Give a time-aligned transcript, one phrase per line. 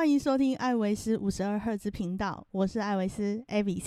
[0.00, 3.84] 欢迎收听艾维斯五十二赫兹频道，我是艾维斯 Avis。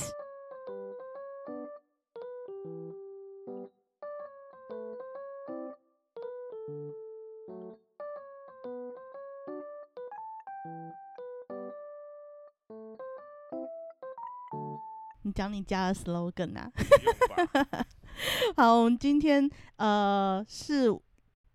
[15.24, 16.72] 你讲你家的 slogan 啊？
[18.56, 20.92] 好，我们今天呃是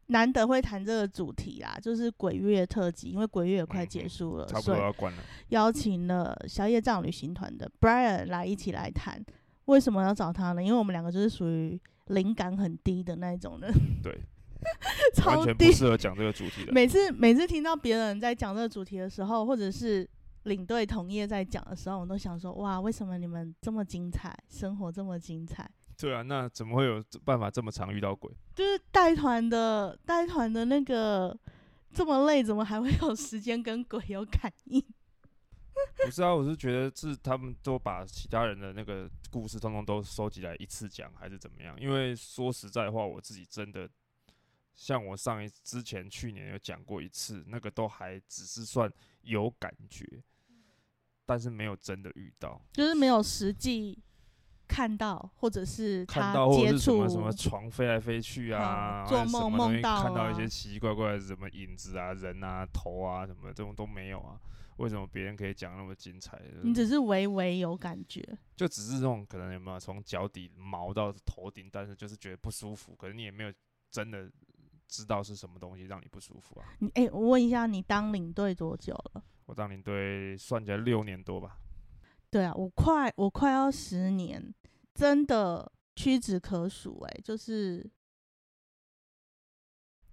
[0.09, 5.23] 难得会谈这个主题啦，就是鬼月特辑，因为鬼月也快结束了，差不多要关了。
[5.49, 9.25] 邀请了小夜藏旅行团的 Brian 来一起来谈。
[9.67, 10.63] 为什么要找他呢？
[10.63, 13.71] 因为我们两个就是属于灵感很低的那一种人，
[14.03, 14.19] 对，
[15.15, 15.71] 超完全不低。
[15.71, 16.73] 适合讲这个主题的。
[16.73, 20.09] 每次每次听到别人在讲这个主题的时候，或者是
[20.45, 25.71] 领队同业在讲的时候，我都想说：哇，为什么你们这么精彩，生活这么精彩？
[25.99, 28.33] 对啊，那怎么会有办法这么常遇到鬼？
[28.55, 31.37] 就是带团的带团的那个
[31.93, 34.81] 这么累，怎么还会有时间跟鬼有感应？
[36.05, 41.79] 不是啊，我是觉得是他们都把其他人的那个故事通通都收集来一次讲，还是怎么样？
[41.81, 43.89] 因为说实在话，我自己真的
[44.75, 50.05] 像我上一之前去年有讲过一次，那个都还只是算有感觉，
[51.27, 52.61] 但是没有真的遇到。
[52.73, 53.99] 就是没有实际
[54.69, 64.39] 看到，或者是他看到或接触什么什么床飞来飞去啊，嗯做还是什梦么东西梦到看到一啊些奇奇怪怪的什么影子啊、人啊、头啊什么这种都没有啊。
[64.77, 66.41] 为什么别人可以讲那么精彩？
[66.63, 68.23] 你只是微微有感觉，
[68.55, 73.53] 就只是这种可能有没有从脚底毛到头顶，但是就是觉得不舒服，可是你也没有
[73.91, 74.31] 真的
[74.87, 76.67] 知道是什么东西让你不舒服啊。
[76.79, 79.23] 你哎、我问一下，你当领队多久了？
[79.47, 81.59] 我当领队算起来六年多吧，
[82.31, 84.55] 对啊，我快我快要十年，
[84.95, 87.89] 真的屈指可数哎、就是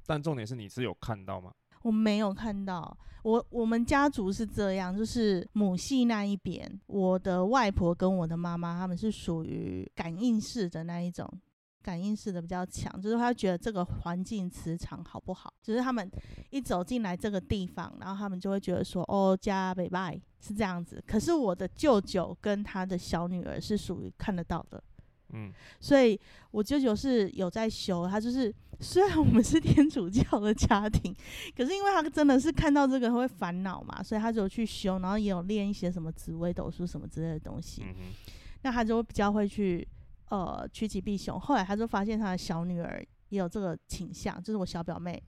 [0.05, 1.53] 但重点是你是有看到吗？
[1.81, 11.29] 我没有看到，我我们家族是这样，就是母系那一边，我的外婆跟我的妈妈，他们是属于感应式的那一种，
[11.85, 16.09] 感应式的比较强，就是他觉得这个环境磁场好不好，就是他们
[16.49, 20.99] 一走进来这个地方，然后他们就会觉得说，哦，家北拜是这样子。
[21.05, 24.83] 可是我的舅舅跟他的小女儿是属于看得到的，
[25.33, 31.15] 嗯，所以我舅舅是有在修，他就是虽然我们是天主教的家庭，
[31.55, 38.11] 可是因为他真的是看到这个会烦恼嘛，所以他就有去修，然后也有练一些什么紫微斗数什么之类的东西，嗯，
[38.63, 39.87] 那他就比较会去
[40.29, 41.39] 呃趋吉避凶。
[41.39, 45.21] 后来他就发现他的小女儿也有这个倾向，就是我小表妹，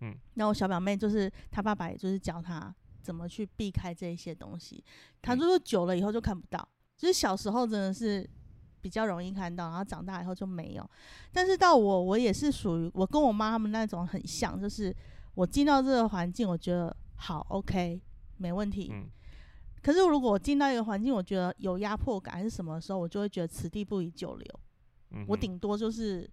[0.00, 4.82] 嗯，那我小表妹就是她爸爸，也就是教她怎么去避开这一些东西。
[5.22, 6.66] 他嗯就说久了以后就看不到，
[6.96, 8.28] 就是小时候真的是
[8.80, 10.90] 比较容易看到，然后长大以后就没有。
[11.32, 14.94] 但是到我，我也是属于我跟我妈他们那种很像，就是
[15.34, 18.00] 我进到这个环境，我觉得好 OK
[18.36, 18.90] 没问题。
[18.92, 19.08] 嗯，
[19.86, 24.60] 可是如果我进到一个环境，我觉得有压迫感还是什么的时候，我就会觉得此地不宜久留。
[25.12, 26.28] 嗯我顶多就是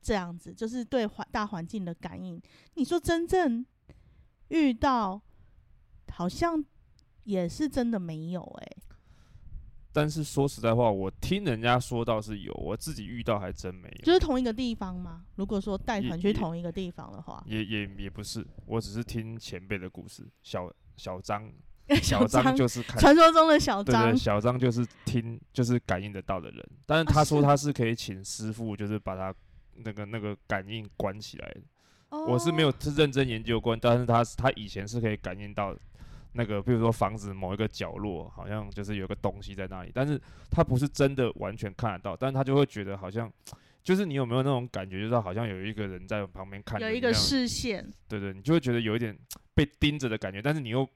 [0.00, 2.40] 这样子，就是对环大环境的感应。
[2.72, 3.66] 你说真正
[4.48, 5.20] 遇到，
[6.10, 6.64] 好像
[7.24, 8.76] 也是真的没有哎、
[9.92, 14.04] 但是说实在话，我听人家说倒是有，我自己遇到还真没有。
[14.06, 15.26] 就是同一个地方吗？
[15.34, 20.26] 如果说带团去同一个地方的话，也也也不是，我只是听前辈的故事。
[20.42, 21.52] 小小张，
[22.02, 26.68] 小张张，就是看，传说中的小张对对，，小张就是听，就是感应得到的人。
[26.84, 29.34] 但是他说他是可以请师傅，就是把他
[29.76, 31.60] 那个那个感应关起来的。
[32.26, 35.76] 我是没有认真研究过，但是他他以前是可以感应到
[36.32, 40.20] 那个，比如说房子某一个角落，好像就是有个东西在那里，但是
[40.50, 43.30] 他不是真的完全看得到，但是他就会觉得好像，
[43.82, 49.16] 就是你有没有那种感觉，就是好像有一个人在旁边看着有一个视线，对对，你就会觉得有一点
[49.54, 50.88] 被盯着的感觉，但是你又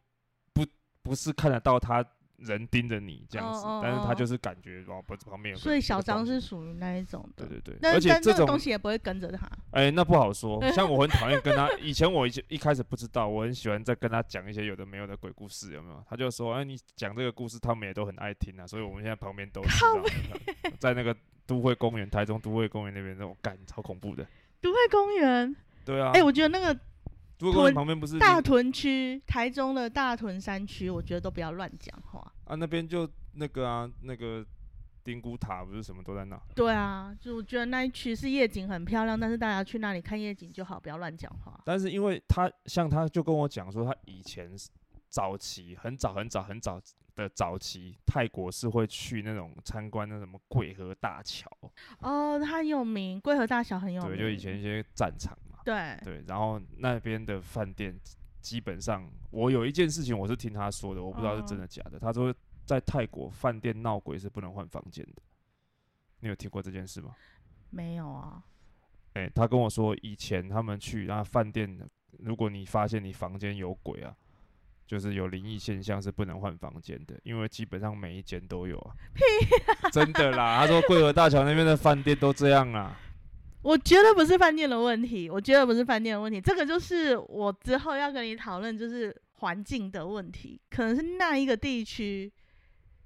[1.02, 2.04] 不不是看得到他
[2.36, 7.60] 人盯着你这样子，哦哦但是他哦就是感觉哦，不是旁边有，所以小张是属于那一种的对。
[7.60, 10.58] 对对，而且这种东西也不会跟着他，哎、那不好说。
[10.72, 16.02] 像我很讨厌跟他，以前我以前一开始不知道，我很喜欢在跟他讲一些有的没有的鬼故事，有没有？
[16.08, 20.12] 他就说，哎、你讲这个故事，他们也都很爱听啊，所以我们现在旁边都是这样子
[20.78, 21.14] 在那个
[21.46, 24.26] 都会公园，台中都会公园那边那种感超恐怖的。
[24.62, 25.56] 都会公园。
[25.84, 26.78] 对啊，哎、我觉得那个
[27.41, 32.21] 都会公园屯旁边不是大屯区，台中的大屯山区，我觉得都不要乱讲话。
[32.45, 34.45] 啊，那边就那个啊，那个
[35.03, 36.41] 丁古塔不是什么都在那。
[36.54, 41.60] 对啊，就我觉得那一区是夜景很漂亮，但是大家去那里看夜景就好，不要乱讲话。
[41.65, 44.69] 但是因为他像他就跟我讲说，他以前是
[45.09, 46.81] 早期很早很早很早
[47.16, 51.51] 的早期，泰国是会去那种参观那什么桂河大桥，
[52.01, 54.16] 哦，它很有名，桂河大桥很有名。
[54.16, 57.98] 对，就以前一些战场嘛，对对，然后那边的饭店
[58.41, 61.98] 基本上我有一件事情我是听他说的，我不知道是真的假的。
[61.98, 62.34] 他说
[62.65, 65.22] 在泰国饭店闹鬼是不能换房间的，
[66.21, 67.15] 你有听过这件事吗？
[67.71, 68.42] 没有啊。
[69.15, 71.78] 哎、他跟我说以前他们去那饭店，
[72.18, 74.15] 如果你发现你房间有鬼啊，
[74.86, 78.95] 就是有灵异现象是不能换房间的，因为基本上每一间都有啊。
[79.92, 82.97] 真的啦，他说桂河大桥那边的饭店都这样啊。
[83.62, 92.33] 我觉得不是饭店的问题，我觉得不是饭店的问题，这个就是我之后要跟你讨论，就是环境的问题，可能是那一个地区，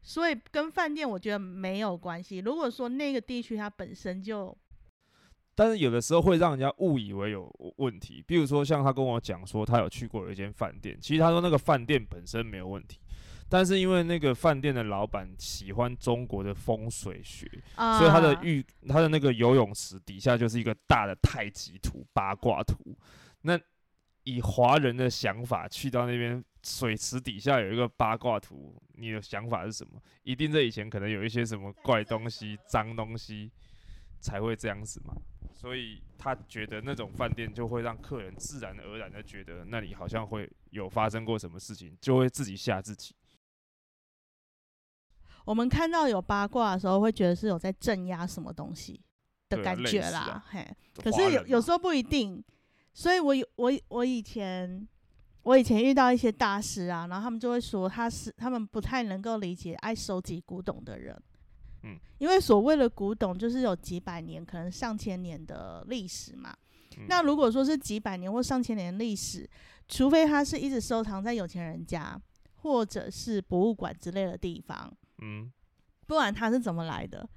[0.02, 2.38] 所以跟饭店我觉得没有关系。
[2.38, 4.56] 如果说那个地区它本身就
[5.56, 12.98] 但是有的时候会让人家误以为有问题，比如说像他跟我讲说他有去过有一间饭店，其实他说那个饭店本身没有问题，
[13.48, 22.96] 但是因为那个饭店的老板喜欢中国的风水学，啊，所以他的浴他的那个游泳池底下就是一个大的太极图八卦图。
[23.42, 23.58] 那
[24.24, 30.00] 以华人的想法去到那边水池底下有一个八卦图，你的想法是什么？
[30.22, 33.52] 一定在以前可能有一些什么怪东西、脏东西
[34.18, 35.14] 才会这样子嘛。
[35.52, 43.14] 所以他觉得那种饭店就会让客人自然而然的觉得那里好像会有发生过什么事情，就会自己吓自己。
[45.44, 49.00] 我们看到有八卦的时候，会觉得是有在镇压什么东西
[49.48, 50.66] 的感觉啦啊，嘿。
[51.02, 52.42] 可是有有时候候不一定，
[52.92, 54.86] 所以我有我我以前
[55.42, 61.14] 我以前遇到一些大师啊，然后他们就会说他是他们不太能够理解爱收集古董的人，
[61.82, 66.50] 嗯，因为所谓的古董就是有几百年，可能上千年的历史嘛。
[66.96, 69.50] 嗯那如果说是几百年或上千年的历史，
[69.88, 72.16] 除非他是一直收藏在有钱人家
[72.62, 75.52] 或者是博物馆之类的地方，嗯，
[76.06, 77.28] 不然它是怎么来的？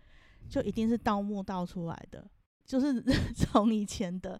[0.50, 2.26] 就一定是盗墓盗出来的，
[2.66, 3.04] 就是
[3.36, 4.40] 从以前的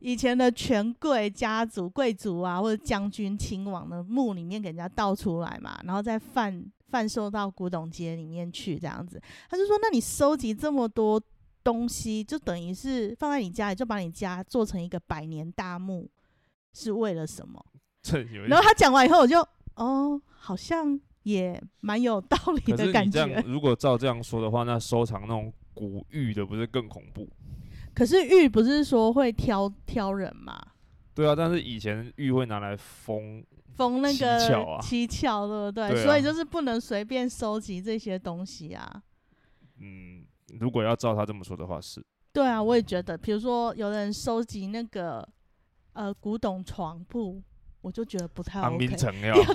[0.00, 9.20] 以前的权贵家族、贵族啊，或者将军、亲王的墓里面给人家盗出来嘛，然后再贩贩售到古董街里面去，这样子。
[9.48, 11.20] 他就说：“那你收集这么多
[11.62, 16.08] 东西，就等于是放在你家里，就把你家做成一个百年大墓，
[16.72, 17.64] 是为了什么？”
[18.48, 19.40] 然后他讲完以后，我就
[19.74, 23.42] 哦，好像也蛮有道理的感觉。
[23.44, 27.28] 如果照这样说的话，那收藏那种古玉的不是更恐怖？
[27.92, 30.56] 可是玉不是说会挑挑人嘛，
[31.14, 33.44] 对啊，但是以前玉会拿来封，
[33.74, 36.04] 封那个跷啊蹊跷，对不对？
[36.04, 39.02] 所以就是不能随便收集这些东西啊。
[39.80, 40.24] 嗯，
[40.60, 42.00] 如果要照他这么说的话，是
[42.32, 45.28] 对啊，我也觉得，比如说有人收集那个
[45.92, 47.42] 呃古董床铺，
[47.86, 48.84] 我就觉得不太好 OK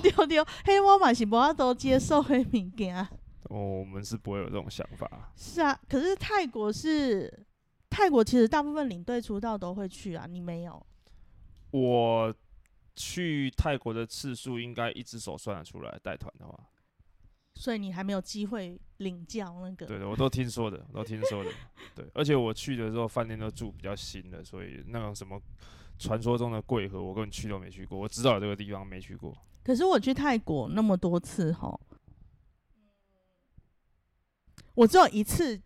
[0.00, 2.96] 丢丢，嘿，我嘛是无法都接受黑物件。
[3.42, 5.30] 哦，我们是不会有这种想法。
[5.36, 7.30] 是啊，可是泰国是
[7.90, 10.86] 泰国，其实大部分领队出道都会去啊，你没有？
[11.72, 12.34] 我
[12.96, 16.58] 去泰国的次数应该一只手算得出来，带团的话，
[17.54, 19.84] 所以你还没有机会领教那个。
[19.84, 21.50] 对的，我都听说的，我都听说的。
[21.94, 25.38] 对，而且我去的时候饭店都住比较新的，所以那种什么
[26.02, 27.96] 传说中的贵河，我根本去都没去过。
[27.96, 29.32] 我知道有这个地方，没去过。
[29.62, 31.78] 可是我去泰国那么多次哈，
[34.74, 35.62] 我只有一次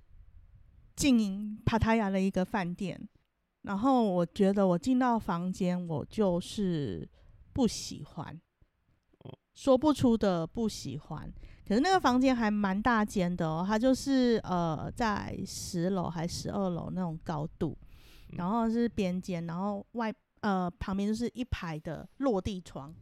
[0.95, 3.01] 进帕塔亚的一个饭店，
[3.63, 7.09] 然后我觉得我进到房间，我就是
[7.55, 8.39] 不喜欢，
[9.55, 11.33] 说不出的不喜欢。
[11.67, 17.77] 可是那个房间还蛮大间的哦，它就是呃在十楼还十二楼那种高度，
[18.37, 20.13] 然后是边间，然后外
[20.47, 22.95] 呃旁边就是一排的落地窗，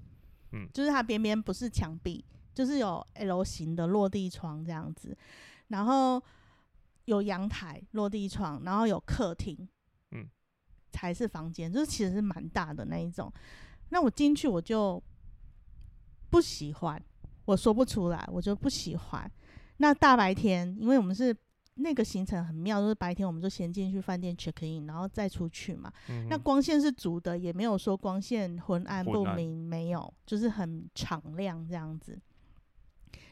[0.53, 2.25] 嗯就是它边边不是墙壁，
[2.55, 5.15] 就是有 L 型的落地窗这样子，
[5.69, 6.23] 然后
[7.05, 9.69] 有阳台落地窗，然后有客厅，
[10.13, 10.27] 嗯，
[10.91, 13.31] 才是房间，就是其实是蛮大的那一种。
[13.91, 15.03] 那我进去我就
[16.31, 17.03] 不喜欢，
[17.45, 19.31] 我说不出来，我就不喜欢。
[19.77, 21.37] 那大白天，因为我们是
[21.77, 25.93] 那个行程很妙，就是白天我们就先进去饭店 check in，然后再出去嘛。
[26.09, 32.19] 嗯那光线是足的，也没有说光线昏暗不明，没有，就是很敞亮这样子。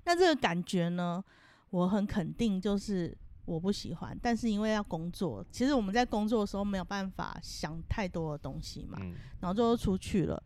[0.05, 1.23] 那这个感觉呢，
[1.71, 10.43] 我很肯定就是我不喜欢，但是因为要工作，其实我们在工作的时候没有办法想太多的东西嘛，嗯，然后就出去了，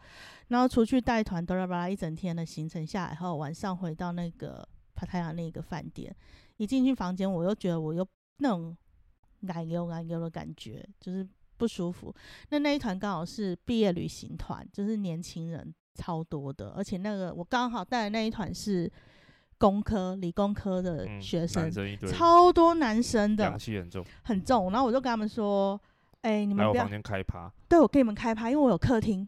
[0.49, 6.15] 然后出去带团，巴拉巴拉一整天的行程下来后，晚上回到那个帕塔亚那个饭店，
[6.57, 8.07] 一进去房间，我又觉得我又
[8.39, 8.77] 那种
[9.41, 12.15] 奶油奶油的感觉，就是不舒服。
[12.51, 18.91] 那那一团刚好是毕业旅行团，就是年轻人超多的，而且那个我刚好带的那一团是
[19.59, 21.71] 工科、理工科的嗯学生，
[22.07, 24.71] 超多男生的阳，气很重，很重。
[24.71, 25.81] 然后我就跟他们说
[26.23, 27.51] ：“哎、你们不要房间开趴。
[27.69, 29.27] 对我给你们开趴，因为我有客厅。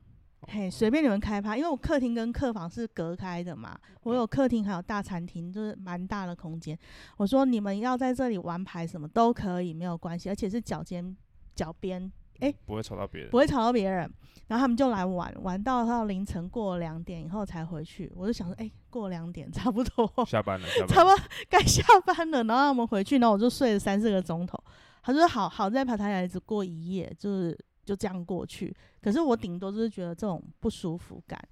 [0.51, 6.77] 嘿，随便你们开趴，因为我客厅跟客房是隔开的嘛，我有客厅还有大餐厅，就是蛮大的空间。
[7.19, 11.15] 我说你们要在这里玩牌什么都可以，没有关系，而且是脚尖
[11.55, 13.37] 脚边，哎、不会吵到别人不。
[13.37, 14.11] 会吵到别人。
[14.47, 18.11] 然后他们就来玩，玩到到凌晨过两点以后才回去。
[18.17, 21.17] 我就想说，哎、过两点 差不多，下班了，下差班了。
[21.17, 22.43] 不多该下班了。
[22.45, 24.59] 然后他们回去，然后我就睡了三四个钟头。
[25.03, 28.75] 他说好好在爬台来只过一夜，就是就这样过去。
[29.01, 31.43] 可是我顶多就是觉得这种不舒服感，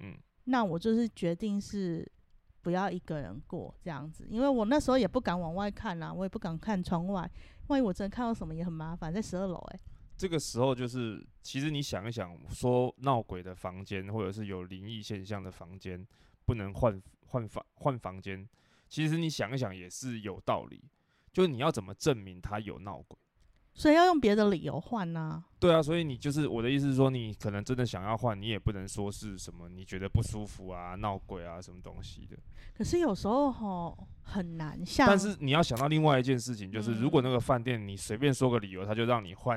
[0.00, 0.12] 嗯，
[0.44, 2.04] 那我就是决定是
[2.62, 7.30] 不要一个人过这样子，因为我那时候也不敢往外看啦，我也不敢看窗外，
[7.68, 9.78] 万一我真的看到什么也很麻烦，在十二楼哎，
[10.16, 16.04] 这个时候就是，其实你想一想，说闹鬼的房间，或者是有灵异现象的房间，
[16.44, 18.48] 不能换换房换房间，
[18.88, 20.82] 其实你想一想也是有道理。
[21.30, 23.16] 就是你要怎么证明他有闹鬼？
[23.78, 32.36] 所以要用别的理由换呐、对啊，所以你就是我的意思是说，你可能真的想要换，你也不能说是什么你觉得不舒服啊、闹鬼啊什么东西的。
[32.76, 39.56] 可是有时候吼很难，像但是你要想到另外一件事情，就是如果嗯那个饭店你随便说个理由，他就让你换，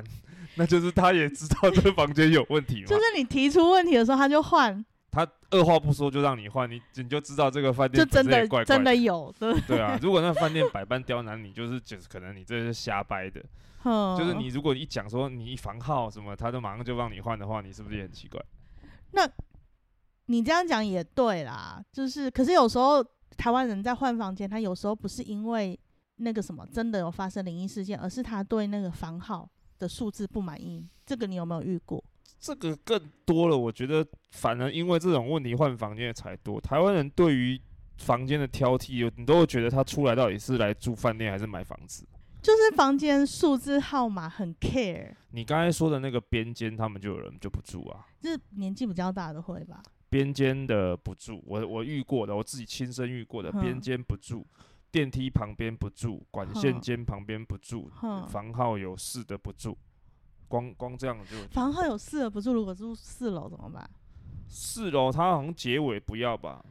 [0.54, 2.86] 那就是他也知道这个房间有问题嘛。
[2.86, 9.98] 就是你提出问题的时候他就换，他二话不说就让你换，你你就知道这个饭店就真的真的有对， 对啊。
[10.00, 13.42] 如果那饭店百般刁难你，就是就是可能你这是瞎掰的。
[13.82, 18.40] 哼就是你如果一讲说你房号什么，他都马上就帮你换的话，你是不是也很奇怪？
[19.12, 19.28] 那
[20.26, 23.04] 你这样讲也对啦，就是可是有时候
[23.36, 25.78] 台湾人在换房间，他有时候不是因为
[26.16, 29.48] 那个什么真的有发生灵异事件，而是他对那个房号
[29.78, 30.88] 的数字不满意。
[31.04, 32.02] 这个你有没有遇过？
[32.38, 36.60] 这个更多了，我觉得反而因为这种问题换房间的才多。
[36.60, 37.60] 台湾人对于
[37.98, 42.06] 房间的挑剔，你都会觉得他出来到底是来住饭店还是买房子。
[42.42, 48.04] 就是房间数字号码很 care，你刚才说的那个边间，他们就有人就不住啊。
[48.20, 49.80] 就是年纪比较大的会吧？
[50.10, 54.44] 边间的不住，我我遇过的，我自己亲身遇过的，边间不住，
[54.90, 57.88] 电梯旁边不住，管线间旁边不住，
[58.28, 59.78] 房号有四的不住，
[60.48, 63.88] 光光这样就房号有四的不住，如果住四楼怎么办？
[64.48, 66.62] 四楼，它好像结尾不要吧？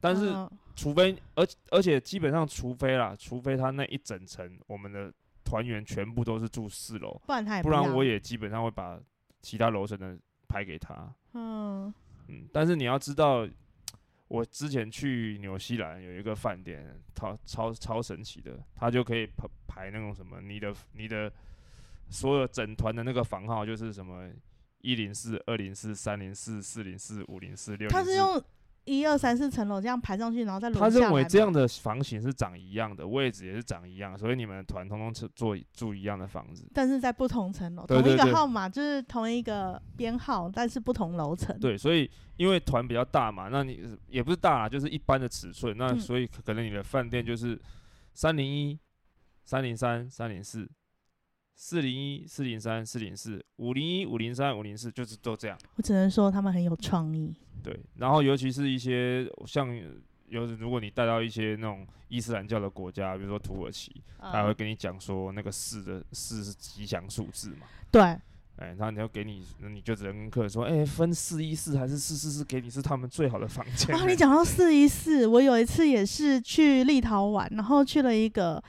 [0.00, 5.12] 但是嗯除非，而而且基本上，除非啦，除非他那一整层我们的
[5.44, 8.98] 团员全部都是住四楼，不然他也不然我也基本上会把
[9.42, 11.12] 其他楼层的排给他。
[11.32, 11.92] 嗯
[12.28, 13.48] 嗯，但是你要知道，
[14.28, 21.32] 我之前去纽西兰有一个饭店，超超超神奇的，他就可以排排那种什么，你的你的
[22.08, 24.30] 所有整团的那个房号就是什么
[24.82, 27.94] 一零四、二零四、三零四、四零四、五零四、六零四。
[27.94, 28.40] 他是用
[28.88, 36.66] 一二三四层楼这样排上去，然后再轮他下来吗认为这样的房型是长一样的，位置也是长一样，所以你们团通通是住住一样的房子。
[36.72, 41.58] 但是在不同层楼，同一个号码就是同一个编号，但是不同楼层。
[41.60, 47.60] 对，所以因为团比较大嘛，那你也不是大啦，就是一般的尺寸，那嗯所以可可能你的饭店就是
[48.14, 48.78] 三零一、
[49.44, 50.68] 三零三、三零四、
[51.60, 55.58] 四零一、四零三、四零四、五零一、五零三、五零四，就是都这样。
[55.74, 57.34] 我只能说他们很有创意。
[57.64, 59.68] 对，然后尤其是一些像
[60.28, 67.66] 有如果你带到一些那种伊斯兰教的国家，比如说土耳其，他会嗯跟你讲说那个四的四是吉祥数字嘛。
[67.90, 68.20] 对，哎，
[68.78, 78.62] 然后你要给你，那你就只能跟客人说，哎、分四一四还是四四四给你是他们最好的房间、哦，你讲到四一四，我有一次也是去立陶宛，然后去了一个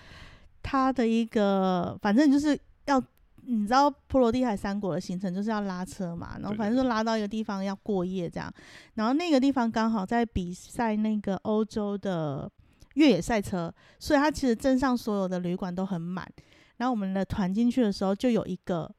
[0.63, 3.03] 他的一个，反正就是要。
[3.45, 8.53] 你知道波罗的海三国的行程就是要拉车嘛，然后反正就拉到一个地方要过夜这样，
[8.93, 12.51] 然后那个地方刚好在比赛那个欧洲的
[12.95, 16.29] 越野赛车，所以它其实镇上所有的旅馆都很满。
[16.77, 18.93] 然后我们的团进去的时候，就有一个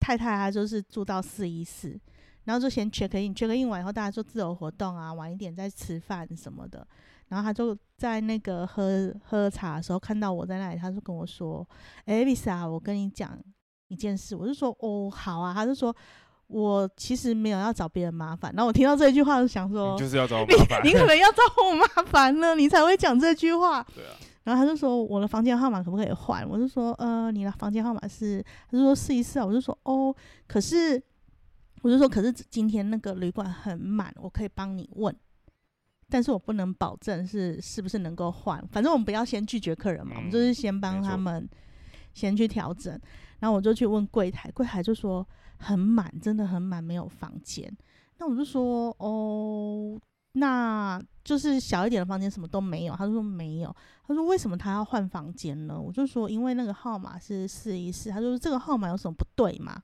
[0.00, 1.98] 太太，她就是住到四一四，
[2.44, 6.86] 然后就先 check in，check in 完以后，大家就自由活动啊，晚一点再吃饭什么的。
[7.32, 11.66] 然后他就在那个喝喝茶的时候看到我在那里，他就跟我说
[12.04, 13.38] ：“哎，Lisa，我跟你讲
[13.88, 15.96] 一件事。”我就说：“哦，好啊。”他就说
[16.46, 20.82] ：“我其实没有要找别人麻烦。”然后我听到这句话，就想说你就是要找我麻烦。
[20.84, 23.82] 你可能要找我麻烦了，你才会讲这句话。
[23.96, 24.12] 对啊，
[24.44, 26.46] 然后他就说我的房间号码可不可以换？
[26.46, 29.46] 我就说呃，你的房间号码是，他就说试一试啊。
[29.46, 30.14] 我就说哦，
[30.46, 31.02] 可是
[31.80, 35.16] 我就说可是今天那个旅馆很满，我可以帮你问，
[36.12, 38.62] 但是我不能保证是是不是能够换。
[38.68, 41.48] 反正我们不要先拒绝客人嘛，我们就是先帮他们
[42.12, 42.92] 先去调整。
[43.40, 45.26] 然后我就去问柜台，柜台就说
[45.56, 47.74] 很满，真的很满，没有房间。
[48.18, 49.98] 那我就说哦，
[50.34, 52.94] 那就是小一点的房间什么都没有。
[52.94, 53.74] 他就说没有。
[54.06, 55.80] 他说为什么他要换房间呢？
[55.80, 58.10] 我就说因为那个号码是四一四。
[58.10, 59.80] 他就说这个号码有什么不对吗？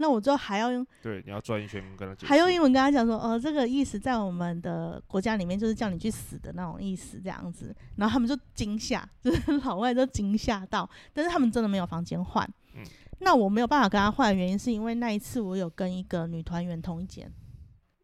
[0.00, 2.26] 那我就还要用对，你要转一圈跟他解释。
[2.26, 7.76] 还用英文跟他讲说，哦，这个意思在我们的国家里面就是叫你去死的那种意思，这样子。
[7.96, 12.48] 然后他们就惊吓， 就是老外都惊吓到，但是他们真的没有房间换。
[12.74, 12.82] 嗯
[13.22, 17.30] 那我没有办法跟他换的原因，是因为那一次我有跟一个女团员同一间，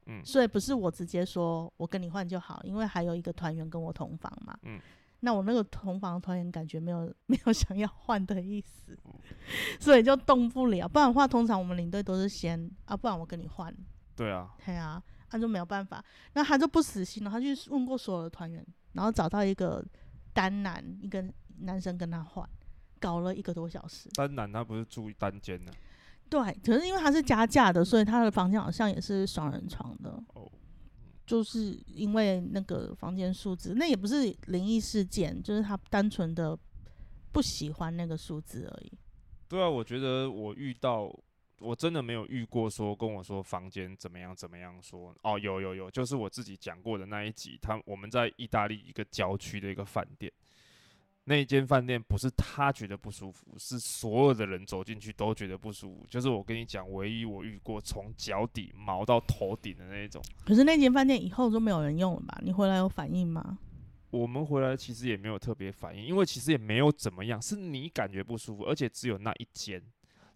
[0.04, 4.54] 嗯所以不是我直接说我跟你换就好，因为还有一个团员跟我同房嘛。
[4.64, 4.78] 嗯
[5.20, 8.96] 那我那个同房团员感觉没有 没有想要换的意思，
[9.80, 10.88] 所以就动不了。
[10.88, 13.74] 不然的话，通常我们领队都是先啊，不然我跟你换。
[14.14, 16.04] 对啊，对啊，他就没有办法，
[16.34, 19.84] 那他就不死心了，他去问过所有的团员，然后找到一个
[20.32, 21.24] 单男，一个
[21.60, 22.48] 男生跟他换，
[22.98, 24.08] 搞了一个多小时。
[24.14, 25.72] 单男他不是住单间的
[26.28, 30.10] 对，可是因为他是加价的，所以他的房间好像也是双人床的。
[30.34, 30.50] 哦，
[31.26, 36.56] 就是因为那个房间数字，那也不是灵异事件，就是他单纯的
[37.32, 38.92] 不喜欢那个数字而已。
[39.48, 41.12] 对啊，我觉得我遇到
[41.60, 50.32] 我真的没有遇过说跟我说房间怎么样怎么样说哦，有有有，就是我自己讲过的那一集，他我们在意大利一个郊区的一个饭店。
[51.28, 56.06] 那间饭店不是他觉得不舒服，是所有的人走进去都觉得不舒服。
[56.08, 60.22] 就是我跟你讲，唯一我遇过从脚底毛到头顶的那一种。
[60.44, 62.38] 可是那间饭店以后就没有人用了吧？
[62.42, 63.58] 你回来有反应吗？
[64.10, 69.82] 我们回来其实也没有特别反应，因为其实也没有怎么样，是你感觉不舒服，而且只有那一间，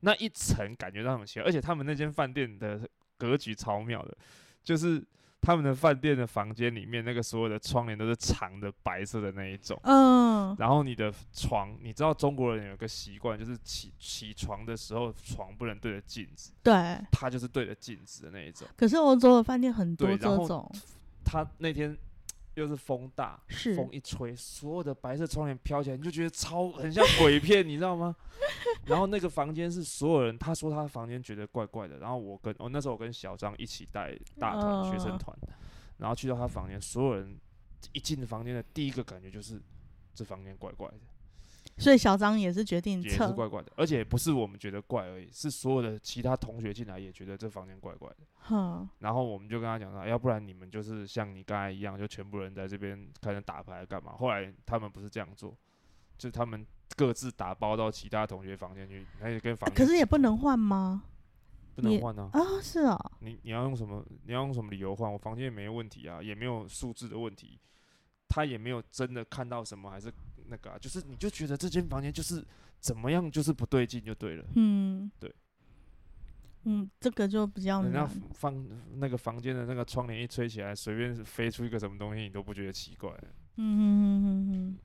[0.00, 4.16] 那一层感觉到很奇怪，而且他们那间饭店的格局超妙的，
[4.64, 5.02] 就是
[5.42, 16.72] 他们的饭店的房间里面那个所有的窗帘都是长的白色的那一种，嗯，然后你的床，你知道中国人有个习惯，就是起起床的时候床不能对着镜子，对。
[17.10, 20.70] 他就是对着镜子的那一种，可是欧洲的饭店很多这种，
[21.24, 21.96] 他那天
[22.54, 23.74] 又是风大，是。
[23.74, 28.14] 风一吹，所有的白色窗帘飘起来，你就觉得超很像鬼片，你知道吗？
[28.86, 35.38] 然后那个房间是所有人，他说他的房间觉得怪怪的，然后我跟我、那时候我跟小张一起带大团、学生嗯团，
[35.98, 37.38] 然后去到他房间，所有人
[37.92, 39.60] 一进房间的第一个感觉就是
[40.14, 41.00] 这房间怪怪的，
[41.80, 43.32] 所以小张也是决定也是撤。
[43.32, 48.16] 怪怪的，而且不是我们觉得怪而已，是所有的其他同学进来也觉得这房间怪怪的。
[48.42, 54.12] 哼，然后我们就跟他讲说，要不然你们就是像你刚才一样，就全部人在这边开始打牌干嘛？
[54.12, 55.56] 后来他们不是这样做，
[56.18, 56.64] 就他们
[56.96, 61.04] 各自打包到其他同学房间去，那就跟房啊、可是也不能换吗？
[61.76, 62.28] 不能换啊！
[62.32, 64.04] 啊，是哦，你你要用什么？
[64.26, 65.10] 你要用什么理由换？
[65.10, 67.58] 我房间也没有问题啊，也没有数字的问题，
[68.28, 70.12] 他也没有真的看到什么，还是
[70.50, 72.44] 那个、啊，就是你就觉得这间房间就是
[72.80, 74.44] 怎么样，就是不对劲就对了。
[74.56, 75.32] 嗯，对，
[76.64, 78.10] 嗯，这个就比较人家难。
[78.34, 83.10] 放那个房间的那个窗帘一吹起来，随便飞出一个什么东西，你都不觉得奇怪。
[83.56, 84.78] 嗯嗯嗯嗯嗯，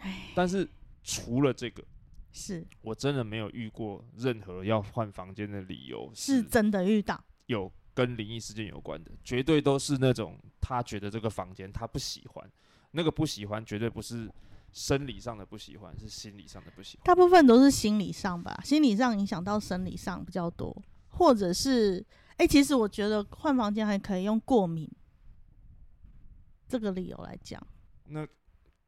[0.00, 0.68] 哎，但是
[1.02, 1.84] 除了这个，
[2.32, 12.50] 是我真的没有遇过任何要换房间的理由是真的遇到，有跟灵异事件有关的，绝对都是那种他觉得这个房间他不喜欢，
[12.92, 14.30] 那个不喜欢绝对不是
[14.72, 17.04] 生理上的不喜欢，是心理上的不喜欢。
[17.04, 20.74] 大部分都是心理上吧，心理上影响到生理上比较多，
[21.08, 22.04] 或者是
[22.38, 24.90] 哎、其实我觉得换房间还可以用过敏
[26.66, 27.64] 这个理由来讲。
[28.06, 28.26] 那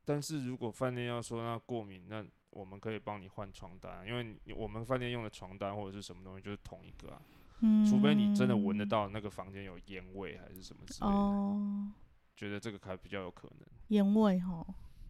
[0.05, 7.23] 但是如果饭店要说那过敏，那我们可以帮你换床单啊，因为我们饭店用的床单或者是什么东西就是同一个啊，
[7.61, 11.93] 嗯，除非你真的闻得到那个房间有烟味还是什么之类的，哦，
[12.35, 13.69] 觉得这个还比较有可能。
[13.89, 14.67] 烟味哈，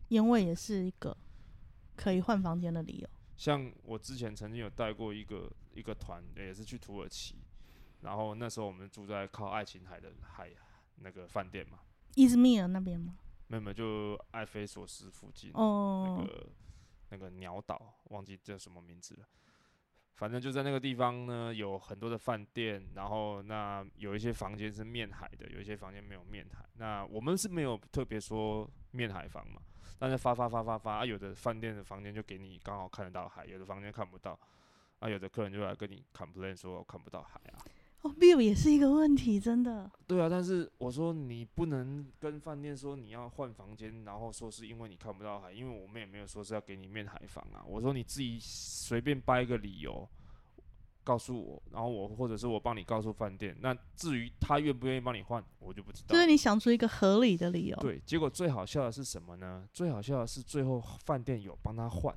[0.08, 1.16] 烟味也是一个
[1.96, 3.08] 可以换房间的理由。
[3.36, 7.36] 像我之前曾经有带过一个一个团，也是去土耳其，
[8.02, 10.50] 然后那时候我们住在靠爱琴海的海
[10.96, 11.80] 那个饭店嘛，
[12.14, 13.16] 伊兹密尔那边吗？
[13.48, 16.48] 没有没有，就艾菲索斯附近、哦那，个
[17.10, 19.26] 那个鸟岛，忘记叫什么名字了。
[20.14, 26.64] 反正就在那个地方呢，有很多的饭店，然后那有一些房间是面海的，有一些房间没有面海。
[26.74, 29.60] 那我们是没有特别说面海房嘛，
[29.98, 34.38] 但是发发发发发，啊、有的饭店的房间就给你刚好看得到海，有的房间看不到，
[34.98, 37.58] 啊，有的客人就来跟你 complain 说我看不到海啊。
[38.02, 39.90] 哦，view 也是一个问题，真的。
[40.06, 47.64] 对啊，但是我说你不能跟饭店说你要换房间，然后说是因为你看不到海，因为我们也没有说是要给你面海房啊。
[47.66, 50.06] 我说你自己随便掰一个理由
[51.04, 53.56] 告诉我，然后我或者是我帮你告诉饭店。
[53.60, 56.26] 那至于他愿不愿意帮你换，我就不知道就是。
[56.26, 59.68] 你想出一个合理的理由。，对，结果最好笑的是什么呢？
[59.72, 62.16] 最好笑的是最后饭店有帮他换，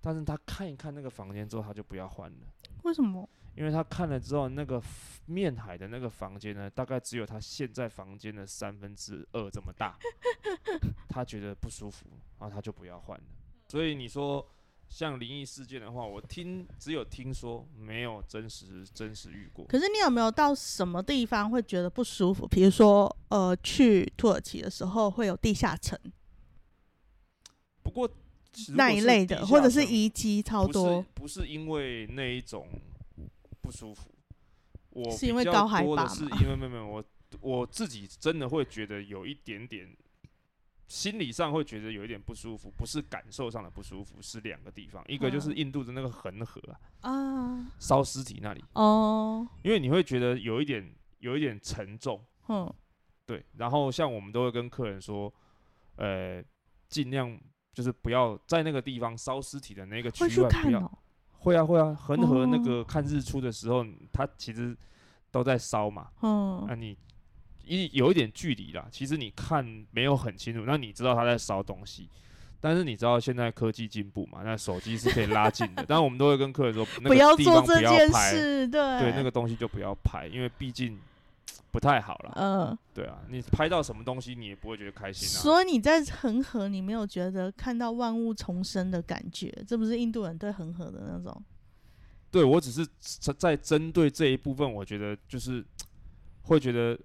[0.00, 2.38] 但是他看一看那个房间之后，他就不要换了。
[2.82, 3.28] 为什么？
[3.56, 4.82] 因为他看了之后，那个
[5.26, 9.96] 面海的那个房间呢，大概只有他现在房间的三分之二这么大，
[11.08, 12.04] 他觉得不舒服，
[12.40, 13.24] 然后他就不要换了。
[13.68, 14.44] 所以你说
[14.88, 19.64] 像灵异事件的话，我听只有听说，没有真实真实遇过。
[19.66, 22.46] 可是你有没有到什么地方会觉得不舒服？
[22.46, 25.98] 比如说，呃，去土耳其的时候会有地下城
[27.82, 28.08] 不过
[28.76, 32.68] 那一类的，或者是遗迹超不多是，不是因为那一种
[33.60, 34.08] 不舒服，
[34.90, 37.04] 我是因为高海拔是因为没有没有我
[37.40, 39.88] 我自己真的会觉得有一点点
[40.94, 45.56] 心理上会觉得有一点不舒服，不是感受上的不舒服，是两个地方，一个就是嗯。
[45.56, 46.60] 印度的那个恒河
[47.00, 52.72] 啊，啊，烧尸体那里，哦，因为你会觉得有一点有一点沉重，嗯，
[53.26, 55.32] 对，然后像我们都会跟客人说，
[55.96, 56.40] 呃，
[56.88, 57.36] 尽量
[57.72, 61.00] 就是不要在那个地方烧尸体的那个区会去外不要。
[61.38, 62.62] 会啊会啊，恒河那哦。
[62.64, 64.74] 个看日出的时候，它其实
[65.30, 66.10] 都在烧嘛。
[66.22, 66.96] 嗯那、你
[67.66, 72.08] 一有一点距离啦，其实你看没有很清楚，那你知道他在烧东西。
[72.60, 74.40] 但是你知道现在科技进步嘛？
[74.42, 80.98] 那手机是可以拉近的，但我们都会跟客人说，那不要做这件拍，事，对，对，那个东西就不要拍，因为毕竟
[81.70, 82.32] 不太好了。
[82.36, 85.42] 嗯，对啊，你拍到什么东西，你也不会觉得开心啊。
[85.42, 89.52] 所以你在恒河，你没有觉得看到万物重生的感觉？
[89.68, 91.44] 这不是印度人对恒河的那种？
[92.30, 95.62] 对我只是在在针对这一部分，我觉得就是
[96.44, 96.98] 会觉得，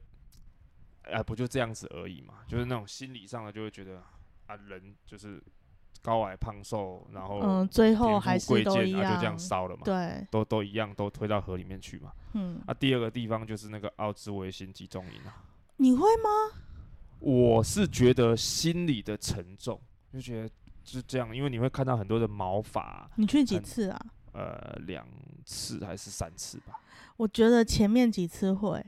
[1.12, 4.02] 哎、不就这样子而已嘛，就是那种心理上的就会觉得
[4.48, 5.42] 啊，人就是
[6.02, 12.12] 高矮胖瘦，然后嗯，最后还是都一样啊，就这样样，烧了嘛，对，都都一样，都推到河里面去嘛。
[12.34, 15.44] 嗯，啊，第二个地方就是那个奥兹维辛集中营啊，
[15.78, 16.30] 你会吗？
[17.20, 19.80] 我是觉得心里的沉重，
[20.14, 20.50] 就觉得
[20.86, 24.00] 是这样，因为你会看到很多的毛发，你去几次啊？
[24.32, 25.06] 呃，两
[25.44, 26.80] 次还是三次吧。
[27.18, 28.82] 我觉得前面几次会，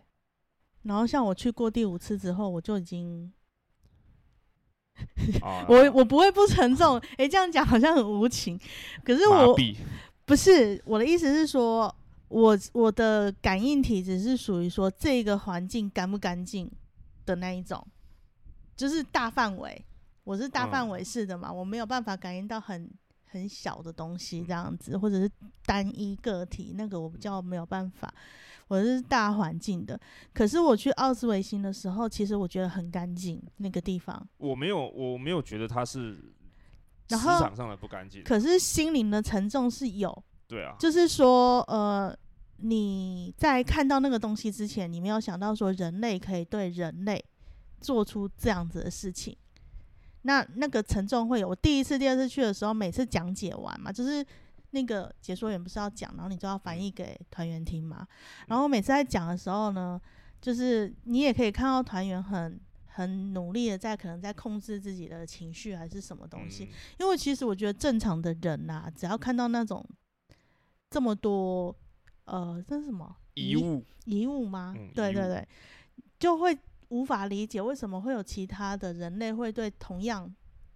[0.83, 3.31] 然后像我去过第五次之后，我就已经，
[5.41, 6.97] 啊，我我不会不沉重。
[7.17, 8.59] 诶，这样讲好像很无情，
[9.03, 9.75] 可是我痹
[10.25, 11.93] 不是我的意思是说，
[12.29, 16.69] 我我的感应体只是属于说这个环境干不干净
[17.25, 17.85] 的那一种，
[18.75, 19.85] 就是大范围，
[20.23, 22.89] 我是大范嗯围式的嘛，我没有办法感应到很
[23.25, 25.29] 很小的东西这样子，或者是
[25.65, 28.11] 单一个体，那个我比较没有办法。
[28.71, 29.99] 我是大环境的，
[30.33, 36.23] 可是我去奥斯维辛的时候，其实我觉得很干净那个地方，我没有，我没有觉得它是磁
[37.09, 38.23] 然后场上的不干净。
[38.23, 42.17] 可是心灵的沉重是有，对啊，就是说，呃，
[42.59, 47.21] 你在看到那个东西之前，你没有想到说人类可以对人类
[47.81, 49.35] 做出这样子的事情。
[50.21, 54.25] 那那个沉重会有，我第一次、第二次去的时候，每次讲解完嘛，就是
[54.71, 58.07] 那个解说员不是要讲，然后你就要翻译给团员听嘛。
[58.47, 59.99] 然后每次在讲的时候呢，
[60.41, 66.65] 就是你也可以看到团员很很努力的在可能在控制自己的情绪还是什么东西。
[66.65, 66.67] 嗯
[66.99, 69.85] 因为其实我觉得正常的人呐、只要看到那种
[70.89, 71.75] 这么多
[72.25, 74.73] 呃，这是什么遗物，遗物吗？
[74.77, 75.47] 嗯对对对，
[76.19, 76.57] 就会
[76.89, 80.33] 无法理解为什么会有其他的人类会对同样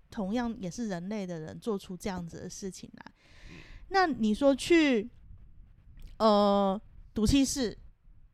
[0.09, 3.05] 同样也是人类的人做出这样子的事情来。
[3.07, 3.13] 嗯
[3.95, 5.09] 那你说去
[6.17, 6.79] 呃
[7.13, 7.75] 毒气室，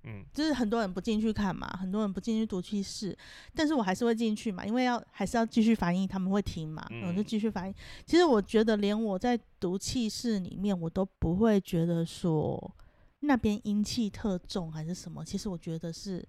[0.06, 3.16] 嗯就是很多人不进去看嘛，很多人不进去毒气室，
[3.54, 7.76] 但是我还是会进去嘛，因为要还是要继续反应，他们会听嘛，我就嗯继续反应。
[8.08, 12.76] 其实我觉得连我在毒气室里面，我都不会觉得说
[13.20, 16.28] 那边阴气特重还是什么，其实我觉得是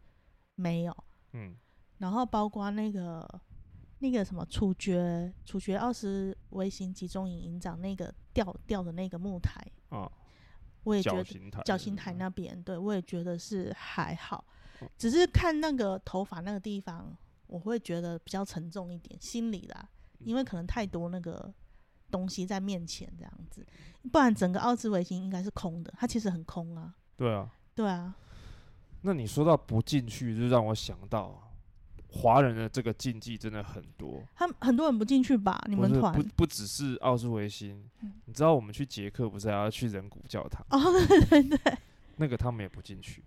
[0.57, 0.95] 没有。
[1.33, 1.57] 嗯
[1.97, 3.27] 然后包括那个
[4.03, 10.11] 那个什么处决处决奥斯维辛集中营营长那个吊吊的那个木台，啊，
[10.83, 11.25] 我也觉得
[11.65, 14.45] 绞刑台，那边，对我也觉得是还好
[14.81, 19.89] 嗯，只是看那个头发那个地方，我会觉得比较沉重一点，心里啦，
[20.19, 20.43] 因为。
[20.43, 21.55] 可能太多那个
[22.11, 23.65] 东西在面前这样子，
[24.11, 27.49] 不然整个奥兹维辛应该是空的，它其实很空啊，对啊。
[27.75, 28.15] 对啊，
[29.01, 31.52] 那你说到不进去，就让我想到
[32.13, 34.23] 华人的这个禁忌真的很多。
[34.37, 35.61] 他们很多人不进去吧？
[35.67, 40.65] 你们团不不只是奥斯维辛嗯，你知道我们去捷克不是还要去人骨教堂？
[40.71, 41.79] 哦， 对对对，
[42.17, 43.23] 那个他们也不进去。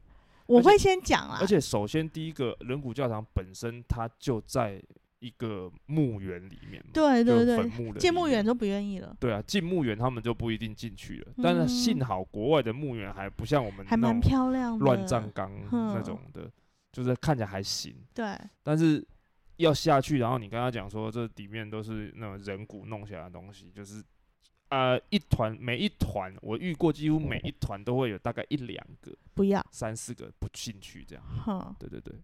[0.45, 4.79] 我会先讲啊而，且首先第一个人骨教堂本身它就在
[5.17, 11.33] 一个墓园里面对对对，坟墓的里面建墓园都不愿意了，对啊，进墓园他们就不一定进去了。
[11.41, 16.47] 但是幸嗯好国外的墓园还不像我们还蛮漂亮的，乱葬岗那哼种的，
[16.95, 17.93] 就是看起来还行。
[18.13, 19.05] 对，但是
[19.57, 24.01] 要下去，然后你跟他讲说这里面都是那种人骨弄起来的东西，就是
[24.69, 31.23] 呃一团每一团我遇过，几乎每一团都会有大概一两个、不要，三四个不进去这样。
[31.43, 31.75] 哼。
[31.77, 32.15] 对对对，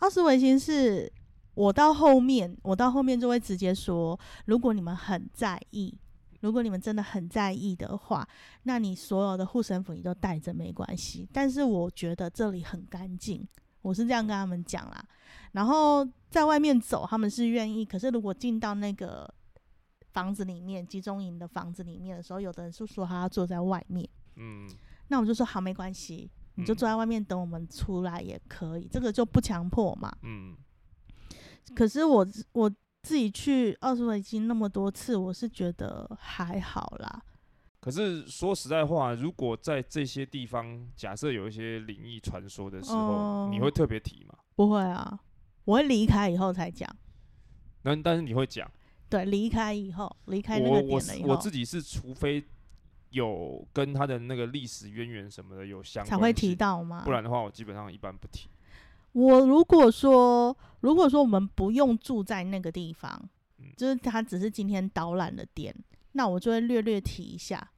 [0.00, 1.10] 奥斯维辛是
[1.54, 5.96] 我到后面，我到后面就会直接说，如果你们很在意，
[6.40, 8.26] 如果你们真的很在意的话，
[8.62, 11.28] 那你所有的护身符你都带着没关系。
[11.32, 13.46] 但是我觉得这里很干净，
[13.82, 15.04] 我是这样跟他们讲啦。
[15.52, 17.84] 然后在外面走，他们是愿意。
[17.84, 19.32] 可是如果进到那个
[20.12, 24.68] 房子里面，集中营的房子里面的时候，有的人是说他要坐在外面，嗯，
[25.08, 30.12] 那我就说好，没关系，你就嗯坐在外面等我们出来也可以，这个就不强迫嘛。
[30.22, 30.56] 嗯，
[31.74, 32.70] 可是我我
[33.02, 37.22] 自己去奥斯维辛那么多次，我是觉得还好啦。
[37.80, 44.34] 可是说实在话，如果在这些地方，假设有一些灵异传说的时候，你哦会特别提吗？
[44.54, 45.18] 不会啊，
[45.64, 46.88] 我会离开以后才讲。
[47.82, 48.70] 那但是你会讲，
[49.08, 52.44] 对，离开以后，离开那个我我点了以后是我自，己是，除非
[53.08, 57.02] 有跟他的那个历史渊源什么的有相关才会提性，到嘛。
[57.02, 58.50] 不然的话，我基本上一般不提。
[59.12, 63.10] 我如果说，如果说我们不用住在那个地方，
[63.58, 65.74] 嗯就是他只是今天导览的点，
[66.12, 67.70] 那我就会略略提一下，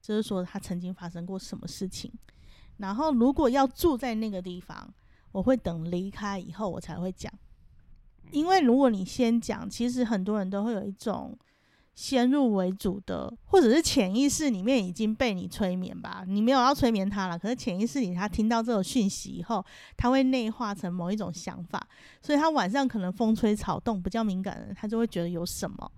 [0.00, 2.12] 就是说他曾经发生过什么事情。
[2.78, 4.92] 然后如果要住在那个地方，
[5.32, 7.32] 我会等离开以后我才会讲，
[8.30, 11.38] 因为如果你先讲，其实很多人都会有一种
[11.94, 19.62] 先入为主的，或者是潜意识里面已经被你催眠吧，你没有要催眠他了，可是潜意识里他听到这种讯息以后，
[19.96, 21.86] 他会内化成某一种想法，
[22.22, 25.92] 所以他晚上可能风吹草动，比较敏感的人，他就会觉得有什么。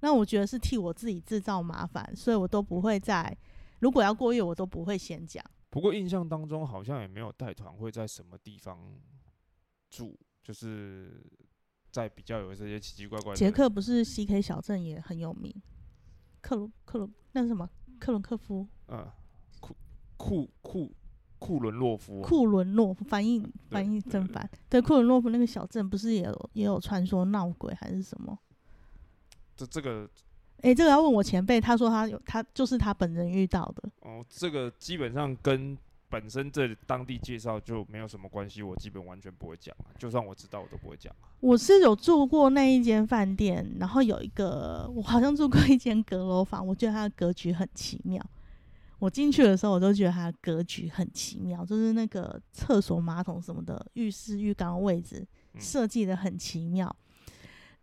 [0.00, 3.36] 那我觉得是替我自己制造麻烦，所以我都不会在
[3.80, 5.44] 如果要过夜，我都不会先讲。
[5.70, 8.78] 不过印象当中好像也没有带团会在什么地方
[9.90, 11.22] 住，就是
[11.90, 13.36] 在比较有这些奇奇怪怪的。
[13.36, 15.54] 捷克不是 C K 小镇也很有名，
[16.40, 17.68] 克鲁克鲁那是什么？
[17.98, 19.10] 克伦克夫嗯，
[19.60, 19.76] 库
[20.16, 20.94] 库库
[21.38, 28.38] 库伦洛夫，库伦洛夫翻译翻译对对正反，对库伦洛夫那个小镇不是也有也有传说闹鬼还是什么？
[29.58, 30.08] 这这个
[30.62, 33.90] 诶，这个要问我前辈，他说他有他就是他本人遇到的。
[34.00, 35.76] 哦，这个基本上跟
[36.08, 41.28] 本身这当地介绍就没有什么关系，我基本完全不会讲啊，就算我知道我都不会讲啊。
[41.40, 48.24] 我是有住过那一间饭店，然后有一个我好像住过一间阁楼房，我觉得它的格局很奇妙。
[48.98, 56.92] 我进去的时候，我都觉得它的格局很奇妙，就是那个厕所、马桶什么的，浴室、浴缸位置嗯设计的很奇妙。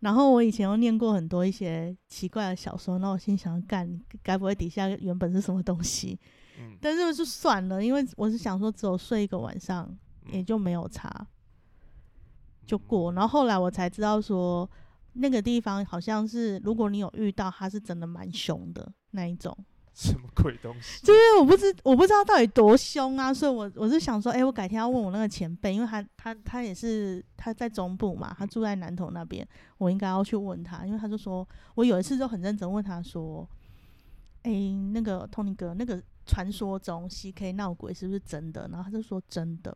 [0.00, 6.18] 然后我以前又念过很多一些奇怪的小说，那我心想，干，该不会底下原本是什么东西？
[6.58, 9.88] 嗯，但是就算了，因为我是想说，只有睡一个晚上，
[10.30, 11.26] 也嗯就没有查。
[12.66, 13.12] 就过。
[13.12, 14.68] 然后后来我才知道说，
[15.14, 19.56] 那个地方好像是，如果你有遇到，他是真的蛮凶的那一种。
[19.96, 21.06] 什么鬼东西？
[21.06, 33.48] 就是我不知我不知道到底多凶啊，所以我我是想说，哎、我改天要问我那个前辈，因为他他他也是他在中部嘛，他住在南投那边，我应该要去问他，因为他就说我有一次就很认真问他说，
[34.42, 34.52] 哎、
[34.92, 38.68] 那个 Tony 哥，那个传说中 CK 闹鬼是不是真的？
[38.68, 39.74] 然后他就说真的，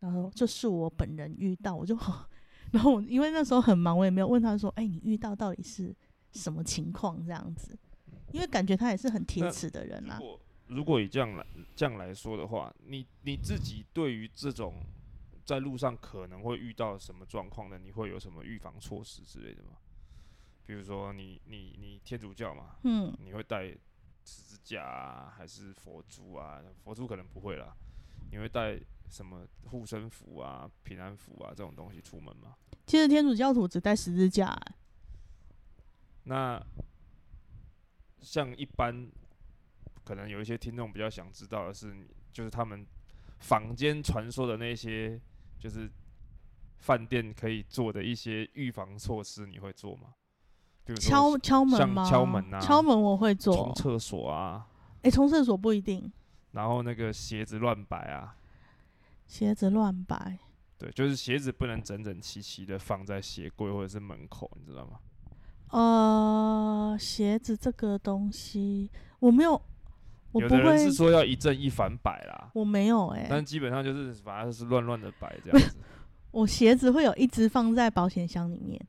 [0.00, 1.96] 然后就是我本人遇到，我就，
[2.72, 5.96] 然后因为那时候很忙，我也没有问他说，哎、你遇到到底是
[6.32, 7.74] 什么情况这样子？
[8.32, 10.18] 因为感觉他也是很铁那齿的人啊。
[10.18, 14.74] 如果如果以这样来这样来说的话，你你自己对于这种
[15.44, 19.70] 在路上可能会遇到什么状况的，你会有什么预防措施之类的吗？
[20.66, 23.68] 比如说你你你天主教嘛，嗯，你会带
[24.24, 26.60] 十字架啊，还是佛珠啊？
[26.82, 27.72] 佛珠可能不会啦，
[28.32, 28.76] 你会带
[29.08, 32.56] 什么护身符啊、平安符啊这种东西出门吗？
[32.84, 34.74] 其实天主教徒只带十字架、欸，
[36.24, 36.60] 那
[38.26, 39.08] 像一般，
[40.02, 41.94] 可能有一些听众比较想知道的是，
[42.32, 42.84] 就是他们
[43.38, 45.20] 坊间传说的那些，
[45.60, 45.88] 就是
[46.78, 50.14] 饭店可以做的一些预防措施，你会做吗？
[50.84, 52.04] 比如敲敲门吗？
[52.04, 53.74] 敲门啊敲门我会做冲。
[53.76, 54.66] 厕所啊，
[55.02, 56.12] 哎、冲厕所不一定，
[56.50, 58.36] 然后那个鞋子乱摆啊，
[59.28, 60.36] 鞋子乱摆。
[60.78, 64.98] 对，就是鞋子不能整整齐齐的放在鞋柜或者是门口，你知道吗？
[65.70, 69.52] 呃，鞋子这个东西我没有，
[70.32, 75.76] 我不会有的人是，说要一正一反摆啦，我没有哎、但基本上就是反正是乱乱的摆这样子。
[76.32, 78.80] 我鞋子会有一只放在保险箱里面，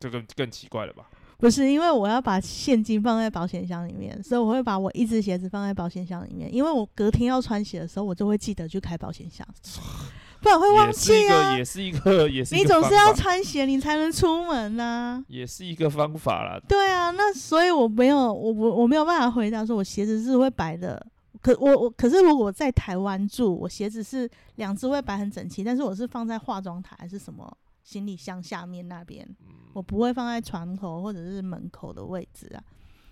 [0.00, 1.08] 这个更奇怪了吧？
[1.38, 9.46] 不是因为我要把现金放在保险箱里面，所以我会把我一只鞋子放在保险箱里面，因为我隔天要穿鞋的时候，我就会记得去开保险箱，
[10.44, 11.56] 不然会忘记啊，。
[11.56, 16.60] 也是一个，也是一你 个你总是要穿鞋，你才能出门呐、也是一个方法啦。
[16.68, 21.04] 对啊，那所以我没有，我我我没有办法回答说我鞋子是会摆的。
[21.40, 27.50] 可我我可是如果在台湾住，我鞋子是两只会摆很整齐，但是我是放在化妆台还是什么
[27.82, 32.62] 行李箱下面那边，嗯我不会放在床头或者是门口的位置啊。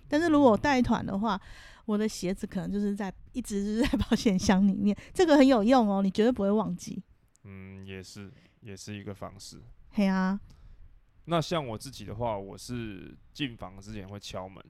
[0.09, 1.41] 但是如果我带团的话，
[1.85, 7.03] 我的鞋子可能就是在一直是在保险箱里面，这个很有用哦，你绝对不会忘记。
[7.45, 9.61] 嗯，也是，也是一个方式。
[9.91, 10.41] 嘿啊，
[11.25, 14.65] 那像我自己的话，我是进房之前会敲门，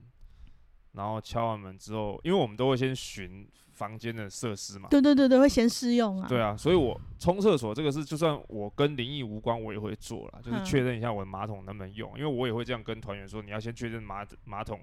[0.93, 4.89] 然后敲完门之后，因为我们都会先巡房间的设施嘛。
[4.89, 6.27] 对对对对，会先试用啊。
[6.27, 14.79] 对啊，所以我冲厕所这个事，就算我跟灵异无关，我也会做了，就是嗯确认一下我的马桶能不能用，因为我也会这样跟团员说，你要先确认马马桶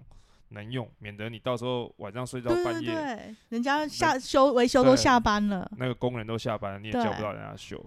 [0.50, 5.70] 能用，免得你到时候晚上睡到半夜，对对，人家下修维修都下班了。
[5.76, 7.84] 那个工人都下班了，你也叫不到人家修。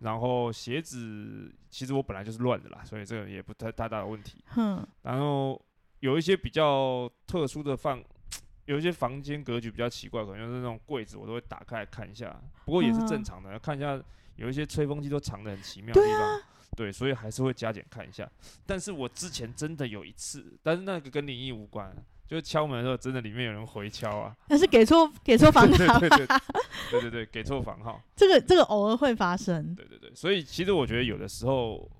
[0.00, 4.44] 然后鞋子，其实我本来就是乱的啦，所以这个也不太太大的问题。
[4.56, 5.60] 嗯，然后
[6.00, 8.02] 有一些比较特殊的放，
[8.66, 12.38] 有一些房间格局比较奇怪，可能就是那种柜子，我都会打开来看一下。
[12.64, 13.98] 不过也是正嗯常的，看一下
[14.36, 16.42] 有一些吹风机都藏的很奇妙的地啊方。
[16.76, 18.30] 对，所以还是会加减看一下。
[18.66, 21.94] 但是我之前真的有一次，但是那个跟灵异无关，
[22.26, 24.36] 就是敲门的时候，真的里面有人回敲啊。
[24.48, 26.26] 但是给错给错房号，对对对
[26.90, 28.00] 对对对，给错房号。
[28.16, 29.74] 这个这个偶尔会发生。
[29.74, 31.90] 对对对，所以其实我觉得有的时候，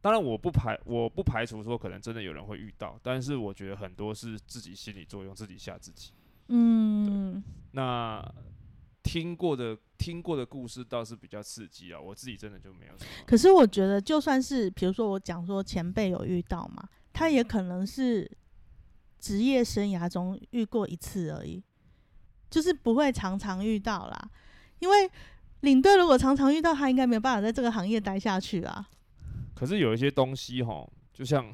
[0.00, 6.12] 当然我不排我不排除说可能真的有人会遇到，但是我觉得很多是自己心理作用，自己吓自己。
[6.48, 8.20] 嗯，那
[9.02, 12.92] 听过的听过的故事倒是比较刺激啊，我自己真的就没有。
[13.26, 18.30] 可是我觉得，就算是比如说我讲说前辈有遇到嘛，他也可能是
[19.18, 21.62] 职业生涯中遇过一次而已，
[22.50, 24.30] 就是不会常常遇到啦。
[24.78, 25.10] 因为
[25.60, 28.88] 领队如果常常遇到，他应该没有办法在这个行业待下去啊。
[29.54, 31.46] 可是有一些东西哈，就像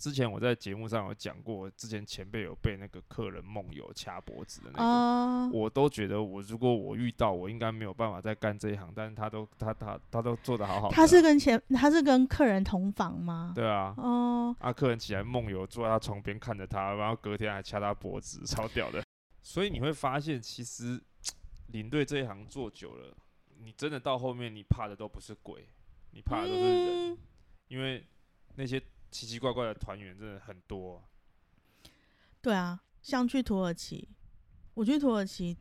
[0.00, 4.82] 之前我在节目上有讲过，之前前辈有被那个客人梦游掐脖子的那个。
[4.82, 10.90] 啊、我都觉得我如果我遇到，我应该没有办法再干这一行，但是他都他他他都做得好好。
[10.90, 13.52] 他是跟前他是跟客人同房吗？
[13.54, 19.04] 对啊，哦，啊，客人起来梦游，坐在他床边看着他，然后隔天还掐他脖子，超屌的。
[19.42, 20.98] 所以你会发现，其实
[21.66, 23.14] 领队这一行做久了，
[23.58, 25.68] 你真的到后面，你怕的都不是鬼，
[26.12, 27.18] 你怕的都是人，嗯
[27.68, 28.04] 因为
[28.56, 31.04] 那些奇奇怪怪的团员真的很多啊、
[32.40, 34.08] 对啊，像去土耳其，
[34.74, 35.56] 我去土耳其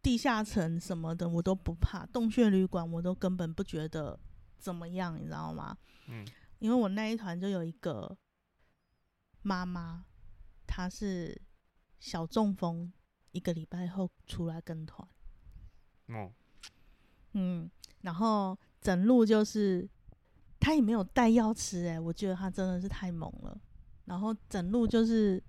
[0.00, 4.18] 地下城什么的我都不怕，洞穴旅馆我都根本不觉得
[4.58, 5.76] 怎么样，你知道吗？
[6.06, 6.26] 嗯。
[6.60, 8.16] 因为我那一团就有一个
[9.42, 10.06] 妈妈，
[10.66, 11.38] 她是
[11.98, 12.90] 小中风，
[13.32, 15.06] 一个礼拜后出来跟团，
[16.06, 16.32] 哦，
[17.32, 19.86] 嗯，然后整路就是
[20.58, 23.58] 她也没有带药吃、欸，我觉得他真的是太猛了。
[24.06, 25.42] 然后整路就是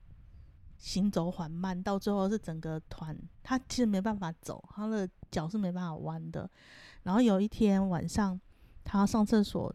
[0.78, 6.50] 行走缓慢，到最后是整个团，他其实没办法走，他的脚是没办法弯的。
[7.04, 8.40] 然后有一天晚上，
[8.84, 9.74] 他上厕所，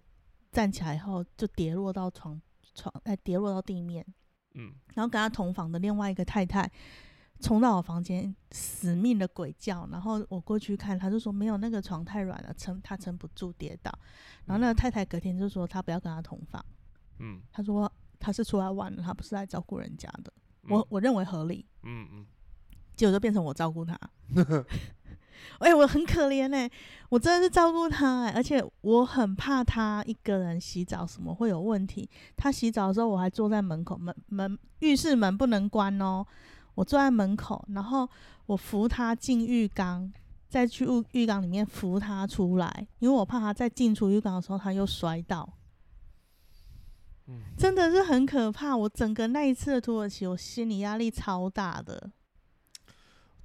[0.52, 2.40] 站起来后就跌落到床
[2.74, 4.04] 床，哎、跌落到地面。
[4.54, 6.70] 嗯，然后跟他同房的另外一个太太
[7.40, 9.88] 冲到我房间，死命的鬼叫。
[9.90, 13.90] 然后我过去看，他就说没有，那个床太软了，撑他撑不住跌倒。
[14.44, 16.64] 然后那个太太隔天就说她不要跟他同房，
[17.18, 20.32] 嗯，她说她是出来玩的，她不是来照顾人家的。
[20.64, 22.26] 嗯我我认为合理，嗯嗯，
[22.94, 23.98] 结果就变成我照顾他。
[25.58, 26.70] 哎、我很可怜哎、
[27.08, 32.08] 我真的是照顾他哎、而且我很怕他一个人洗澡什么会有问题。
[32.36, 36.26] 他洗澡的时候，我还坐在门口，门门浴室门不能关哦，
[36.74, 38.08] 我坐在门口，然后
[38.46, 40.12] 我扶他进浴缸，
[40.48, 45.56] 再去浴浴缸里面扶他出来，因为我怕他在进出浴缸的时候他又摔倒。
[47.26, 48.76] 嗯真的是很可怕。
[48.76, 52.10] 我整个那一次的土耳其，我心理压力超大的。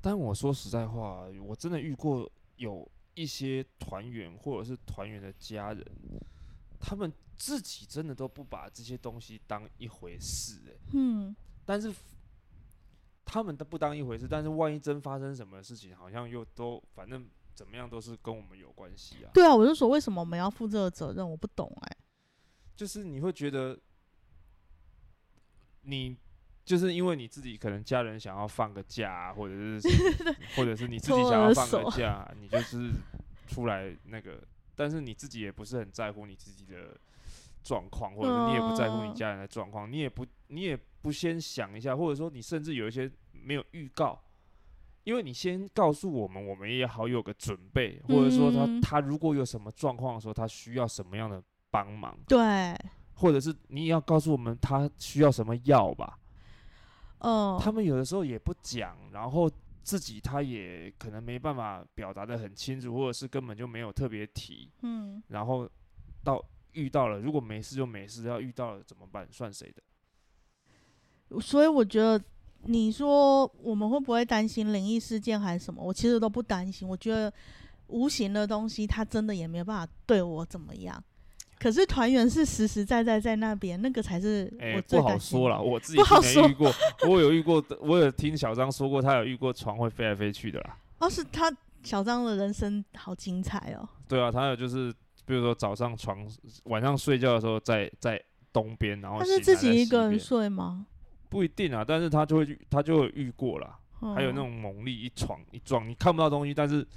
[0.02, 5.86] 但我说实在话，我真的遇过有一些团员或者是团员的家人，
[6.80, 11.94] 他们自己真的都不把这些东西当一回事、欸，嗯，但是
[13.26, 19.32] 他们都不当一回事，但是万一真发生什么事情，好像又都反正怎么样都是跟我们有关系啊。
[19.34, 21.30] 对啊，我就说为什么我们要负这个责任？
[21.30, 21.98] 我不懂哎、
[22.76, 23.78] 就是你会觉得，
[25.82, 26.16] 你
[26.64, 29.88] 就是因为你自己可能家人想要放个假啊，或者是
[30.56, 32.92] 或者是你自己 想要放个假，你就是
[33.48, 34.42] 出来那个，
[34.76, 36.98] 但是你自己也不是很在乎你自己的
[37.64, 44.20] 状况，或者是你也不在乎你嗯家人的状况，你也不你也不先想一下，或者说你甚至有一些没有预告。
[45.04, 51.40] 因为你先告诉我们，我们也好有个准备，或者说他嗯他如果有什么状况的时候，他需要什么样的
[51.70, 52.76] 帮忙，对，
[53.14, 56.18] 或者是你也要告诉我们他需要什么药吧。
[57.20, 59.48] 哦、他们有的时候也不讲，然后
[59.84, 64.72] 自己他也可能没办法表达的很清楚，或者是根本就没有特别提。
[64.82, 65.70] 嗯，然后
[66.24, 69.32] 到遇到了，如果没事就没事，要遇到了怎么办？
[69.32, 69.84] 算谁的？
[71.42, 72.22] 所以我觉得
[72.64, 75.84] 你说我们会不会担心灵异事件还是什么？
[75.84, 76.88] 我其实都不担心。
[76.88, 77.32] 我觉得
[77.88, 81.04] 无形的东西，它真的也没有办法对我怎么样。
[81.58, 86.72] 可是团圆是实实在在在那边，那个才是哎、我最不好说啦，我自己不好说之前遇过，
[87.08, 90.78] 我有遇过，我有听小张说过，他有遇过床会飞来飞去的啦。
[91.00, 91.52] 哦，是他
[91.82, 93.88] 小张的人生好精彩哦。
[94.08, 94.94] 对啊，他有就是，
[95.26, 96.28] 比如说早上床
[96.66, 98.22] 晚上睡觉的时候在在
[98.52, 100.86] 东边，然后他是自己一个人睡吗？
[101.36, 103.78] 不一定啊，但是他就会他就会遇过啦。
[104.16, 106.88] 还有那嗯种猛力一闯一撞，你看不到东西，但是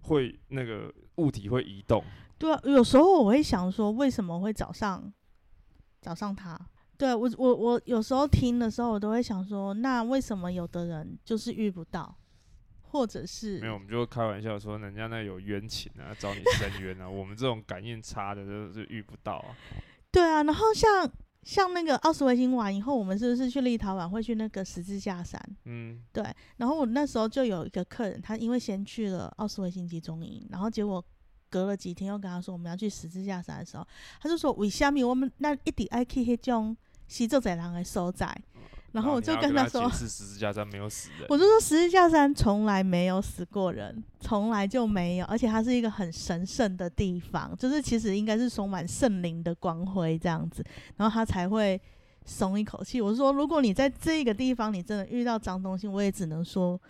[0.00, 2.02] 会那个物体会移动。
[2.38, 5.12] 对啊，有时候我会想说，为什么会找上
[6.00, 6.58] 找上他？
[6.96, 12.16] 对我我我有时候听的时候，我都会想说，那为什么有的人就是遇不到，
[12.82, 19.56] 或者是没有，我们就会开玩笑说，人家那有冤情啊，找你伸冤啊，我们这种感应差的就是遇不到啊。
[20.12, 21.10] 对啊，然后像
[21.42, 25.40] 像那个奥斯维辛完以后，我们是不是去立陶宛会去那个十字架山？
[25.64, 26.24] 嗯，对，
[26.56, 31.04] 然后我那时候就有一个客人，他因为先去了奥斯维辛集中营，然后结果
[31.50, 33.86] 隔了几天又跟他说我们要去十字架山的时候，
[34.20, 36.76] 他就说为什么我们那一定爱去迄种
[37.08, 38.26] 死做贼人的所在？
[38.92, 41.26] 然后我就跟他说十字架山没有死人。
[41.28, 50.64] 我就说十字架山从来没有死过人，从来就没有，而且它是一个很神圣的地方，就是其实应该是充满圣灵的光辉这样子，
[50.96, 51.80] 然后他才会
[52.24, 53.00] 松一口气。
[53.00, 56.80] 我说，如果你在这个地方你真的遇到脏东西，我也只能说，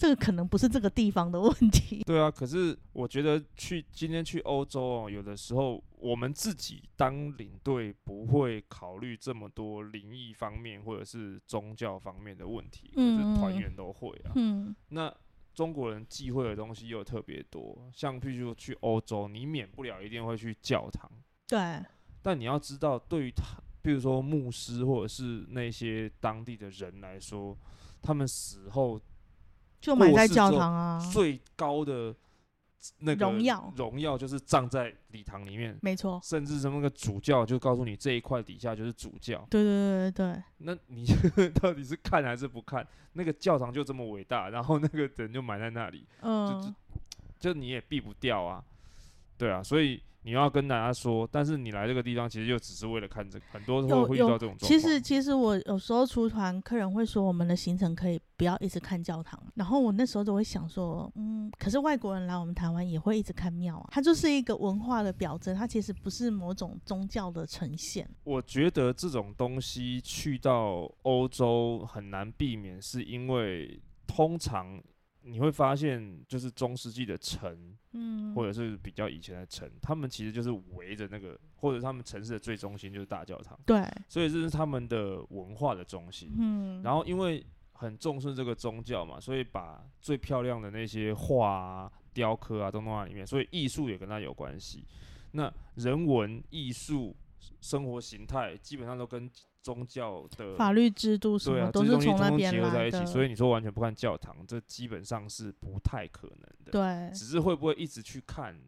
[0.00, 2.02] 这个可能不是这个地方的问题。
[2.08, 14.32] 对啊，可是我觉得去今天去欧洲哦，有的时候我们自己当领队不会考虑这么多灵异方面或者是宗教方面的问题，可是团员都会啊。
[14.36, 15.14] 嗯，那
[15.52, 21.10] 中国人忌讳的东西又特别多，像譬如说去欧洲，你免不了一定会去教堂，
[21.46, 21.84] 对，
[22.22, 27.54] 但你要知道，对于他，比如说牧师或者是那些当地的人来说，
[28.00, 28.98] 他们死后
[29.80, 32.14] 就埋在教堂啊，最高的
[32.98, 33.72] 那个荣耀。
[33.76, 36.20] 荣耀就是葬在礼堂里面，没错。
[36.22, 40.32] 甚至什么个主教就告诉你这一块底下就是主教，对对对对。
[40.34, 41.04] 对，那你
[41.60, 42.86] 到底是看还是不看？
[43.14, 46.74] 那个教堂就这么伟大，然后那个人就埋在那里，嗯，
[47.38, 48.62] 就你也避不掉啊，
[49.36, 54.68] 对啊，所以你要跟大家说，但是你来这个地方其实就只是为了看这个，很多时候会遇到这种状况。
[54.68, 68.08] 其实其实我有时候出团，客人会说我们的行程可以不要一直看教堂，然后我那时候就会想说，嗯，可是外国人来我们台湾也会一直看庙啊，它就是一个文化的表征，它其实不是某种宗教的呈现。
[68.24, 74.82] 我觉得这种东西去到欧洲很难避免，是因为通常
[75.22, 86.32] 你会发现，就是中世纪的城，嗯，或者是比较以前的城，他们其实就是围着那个，或者他们城市的最中心就是大教堂，对，所以这是他们的文化的中心。
[86.38, 94.84] 嗯，然后因为很重视这个宗教嘛，所以把最漂亮的那些画啊、雕刻啊都弄在里面，所以艺术也跟它有关系。
[95.32, 97.16] 那人文、艺术、
[97.60, 99.30] 生活形态基本上都跟
[99.62, 107.10] 宗教的法律制度什对啊，么都是从那边结合在一起，来的，所以你说完全不看教堂，这基本上是不太可能的。
[107.10, 108.58] 对，只是会不会一直去看，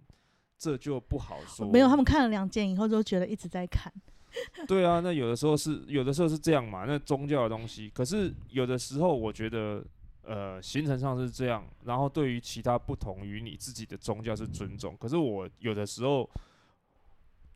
[0.59, 1.67] 这就不好说。
[1.71, 3.93] 没有，他们看了两件以后就觉得一直在看，
[4.69, 7.91] 对啊，那有的时候是有的时候是这样嘛，那宗教的东西。
[7.95, 9.85] 可是有的时候，我觉得，
[10.23, 14.97] 呃，行程上是这样，然后对于其他不同于你自己的宗教是尊重。
[14.99, 16.29] 可是我有的时候，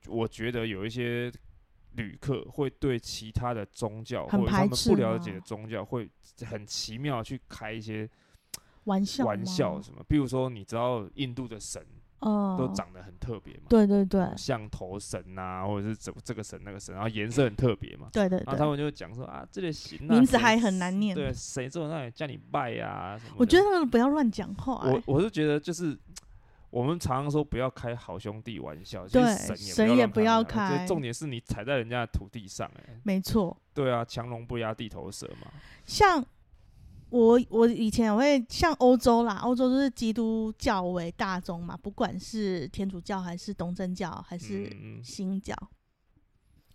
[0.07, 1.33] 我觉得有一些
[1.93, 6.09] 旅客会对其他的宗教或者他们不了解的宗教，会
[6.45, 8.09] 很奇妙去开一些
[8.87, 10.03] 玩笑玩笑，什么。
[10.09, 11.80] 比如说，你知道印度的神
[12.20, 13.64] 哦，都长得很特别嘛？
[13.68, 18.09] 对对对像头神啊、或者是这这个神那个神，然后颜色很特别嘛。
[18.12, 23.37] 对对对，然后他们就讲说啊，这个行、啊、名字还很难念对，谁坐那里叫你拜呀、什么的？
[23.39, 25.97] 我觉得不要乱讲话、欸我我是觉得就是
[26.70, 30.74] 我们常常说不要开好兄弟玩笑，其对神神也不要开玩笑。
[30.74, 33.57] 我觉开得重点是你踩在人家的土地上、哎，没错。
[33.74, 35.51] 对啊，强龙不压地头蛇嘛。
[35.84, 36.24] 像
[37.11, 45.55] 我我以前会像欧洲啦，欧洲就是基督教为大宗嘛，不管是天主教还是东正教还是新教。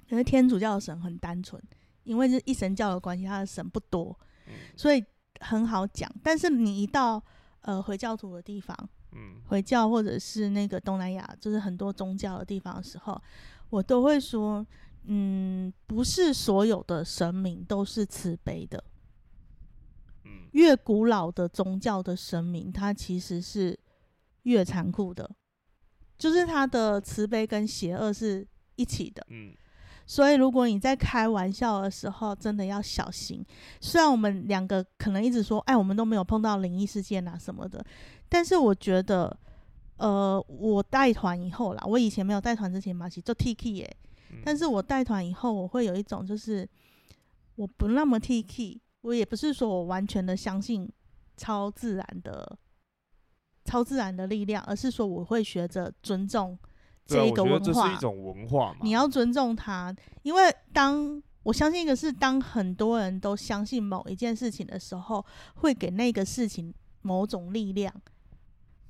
[0.10, 1.62] 可是天主教的神很单纯，
[2.04, 4.18] 因为是一神教的关系，他的神不多，
[4.48, 5.04] 嗯所以
[5.40, 6.10] 很好讲。
[6.24, 7.22] 但是你一到
[7.62, 8.76] 呃回教徒的地方，
[9.12, 13.22] 嗯回教或者是那个东南亚，就是很多宗教的地方的时候，
[13.70, 14.66] 我都会说，
[15.06, 18.84] 嗯，不是所有的神明都是慈悲的。
[20.52, 23.78] 嗯越古老的宗教的神明，它其实是
[24.44, 25.30] 越残酷的，
[26.18, 29.26] 就是它的慈悲跟邪恶是一起的。
[29.30, 29.54] 嗯。
[30.06, 33.46] 所以如果你在开玩笑的时候，真的要小心。
[33.80, 37.86] 虽然我们两个可能一直说，哎，我们都没有碰到灵异事件啊什么的，
[38.28, 39.40] 但是我觉得，
[39.96, 43.98] 呃，我带团以后啦，我以前没有带团之前嘛，其实就 T K 耶，
[44.44, 46.68] 但是我带团以后，我会有一种就是
[47.56, 50.92] 我不那么 T K，我也不是说我完全的相信
[51.38, 52.58] 超自然的。
[53.64, 56.58] 超自然的力量，而是说我会学着尊重
[57.06, 57.60] 这一个文化。
[57.60, 58.80] 这是一种文化嘛？
[58.82, 65.24] 你要尊重它，因为当我相信一个是当很多人都相信某一件事情的时候，
[65.58, 66.74] 会给那个事情
[67.04, 67.94] 某种力量。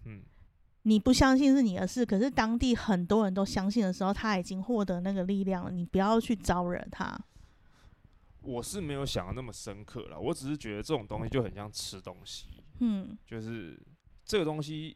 [0.05, 0.21] 嗯，
[0.83, 5.69] 你不相信是你的事，可是当地很多人都相信的时候，他已经获得那个力量了。
[5.69, 7.19] 你不要去招惹他。
[8.41, 12.63] 我是没有想的那么深刻了，我只是觉得这种东西就很像吃东西。
[12.79, 13.79] 嗯，就是。
[14.23, 14.95] 这个东西，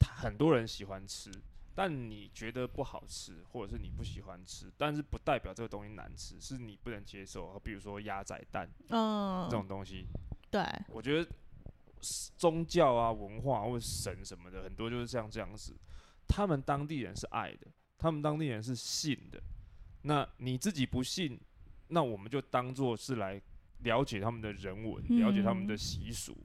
[0.00, 1.30] 很多人喜欢吃，
[1.72, 7.56] 但你觉得不好吃，或者是你不喜欢吃，但是不代表这个东西难吃，是你不能接受。
[7.60, 10.04] 比如说鸭仔蛋，嗯，这种东西，
[10.50, 11.30] 对，我觉得
[12.36, 15.76] 宗教啊、文化或者神什么的，很多就是像这样子。
[16.26, 19.40] 他们当地人是爱的，他们当地人是信的。
[20.02, 21.38] 那你自己不信，
[21.90, 23.40] 那我们就当做是来
[23.82, 26.36] 了解他们的人文，了解他们的习俗。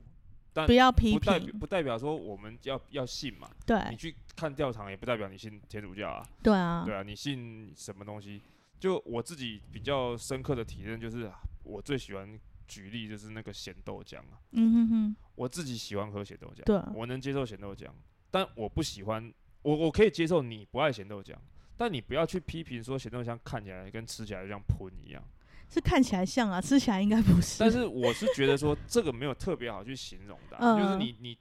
[0.53, 3.49] 但不要批评，不代表不代表说我们要要信嘛？
[3.65, 6.25] 对，你去看教堂也不代表你信天主教啊。
[6.41, 8.41] 对啊，对啊，你信什么东西？
[8.79, 11.29] 就我自己比较深刻的体验就是，
[11.63, 14.39] 我最喜欢举例就是那个咸豆浆啊。
[14.51, 17.89] 嗯哼哼，我自己喜欢喝咸豆浆，对，我能接受咸豆浆，
[18.31, 21.33] 但我不喜欢，我我可以接受你不爱咸豆浆，
[21.75, 25.21] 但你不要去批评说咸豆浆看起来跟吃起来像喷一样。
[25.67, 27.57] 是看起来像啊，吃起来应该不是。
[27.59, 31.37] 但是我是觉得说这个没有特别好去形容的，就是你你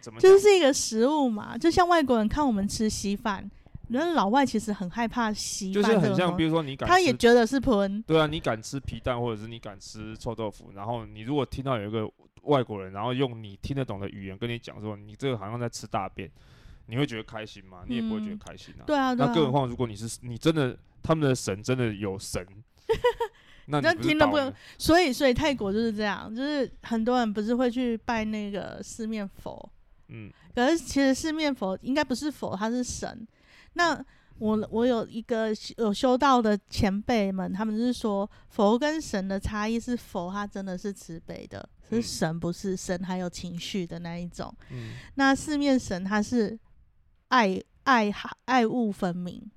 [0.00, 3.48] 怎么就是一个食物嘛，就像外国人看我们吃稀饭，
[3.88, 8.02] 那老外其实很害怕稀饭，就是很像比如说你敢，他也觉得是喷。
[8.02, 12.10] 对啊，你敢吃皮蛋，或者是你敢吃臭豆腐，然后你如果听到有一个
[12.42, 16.30] 外国人，然后用你听得懂的语言跟你讲说你这个好像在吃大便，
[16.86, 17.84] 你会觉得开心吗？
[17.86, 18.84] 你也不会觉得开心啊。
[18.84, 22.44] 对啊，那更何况如果你是你真的他们的神真的有神。
[23.66, 24.36] 那听了不，
[24.78, 29.70] 所以所以泰国就是这样，就是很多人不是会去拜那个四面佛，
[30.08, 33.26] 嗯，可是其实四面佛应该不是佛，它是神。
[33.72, 33.98] 那
[34.38, 35.48] 我我有一个
[35.78, 44.54] 有修道的前辈们，他们是说佛跟神的差异是佛，他真的是慈悲的，是神不是神还有情绪的那一种。
[44.70, 46.58] 嗯，那四面神他是
[47.28, 48.12] 爱爱
[48.44, 49.50] 爱物分明。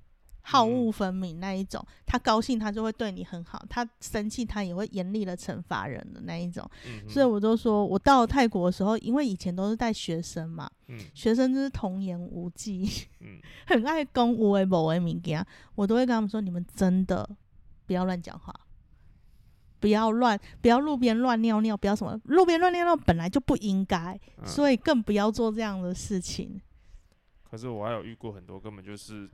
[0.50, 6.66] 好恶分明那一种，他高兴他就会对你很好，他生气他也会严厉的惩罚人的那一种。
[7.06, 10.66] 所以我就说，我到泰国的时候，因为以前都是带学生嘛，
[11.12, 12.88] 学生就是童言无忌，
[13.68, 15.44] 很爱攻无为某为名言，
[15.74, 17.28] 我都会跟他们说，你们真的
[17.84, 18.54] 不要乱讲话，
[19.78, 26.58] 不要乱，不要路边乱尿尿，不要什么路边乱尿尿本来就不应该，所以更不要做这样的事情。
[27.44, 29.28] 可是我还有遇过很多根本就是。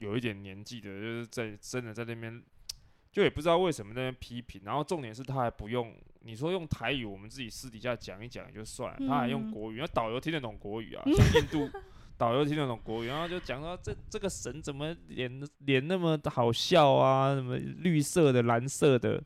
[0.00, 2.42] 有一点年纪的，就是在真的在那边，
[3.12, 4.62] 就也不知道为什么那边批评。
[4.64, 11.70] 然后重点是他还不用，你说用台语，我们自己私底下讲一讲也就算了，他还用国语，那导游听得懂国语啊， 像印度
[12.16, 19.22] 导游听得懂国语，然后就讲到 这这个神怎么脸脸那么好笑啊，什么绿色的、蓝色的，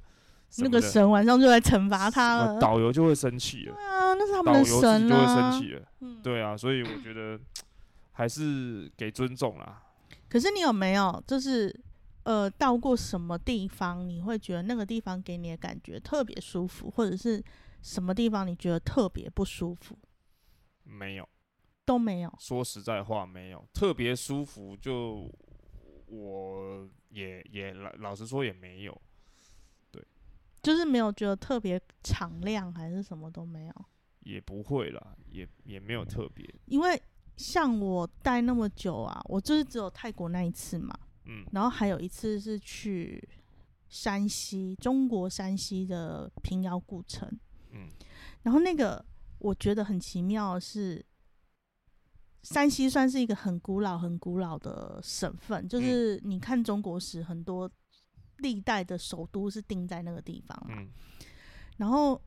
[0.59, 3.75] 那个神晚上就来惩罚他了，导游就会生气了。
[3.75, 5.83] 对啊，那是他们的神就会生气了。
[6.23, 7.39] 对啊，所以我觉得
[8.13, 9.83] 还是给尊重啦。
[10.35, 11.73] 可是你有没有就是，
[12.25, 17.41] 呃，到过什么地方，你会觉得那个地方给你的感觉特别舒服，或者是
[17.83, 19.97] 什么地方你觉得特别不舒服？
[20.83, 21.29] 没有，
[21.85, 22.35] 都没有。
[22.41, 25.33] 说实在话，没有特别舒服，就
[26.07, 29.03] 我也也老老实说也没有。
[29.93, 30.05] 对，
[30.65, 33.75] 就是没有觉得特别敞亮，还是什么都没有。
[34.23, 37.01] 也不会啦，也也没有特别，因为。
[37.37, 43.29] 像我待那么久啊，我就是只有泰国那一次嘛，嗯，然后还有一次是去
[43.89, 47.29] 山西，中国山西的平遥古城，
[47.73, 47.89] 嗯，
[48.43, 49.05] 然后那个
[49.39, 51.05] 我觉得很奇妙的是，
[52.43, 57.69] 山西算是一个很古老、很古老的省份，就是你看中国史，很多
[58.39, 60.77] 历代的首都是定在那个地方嘛，
[61.79, 62.21] 然后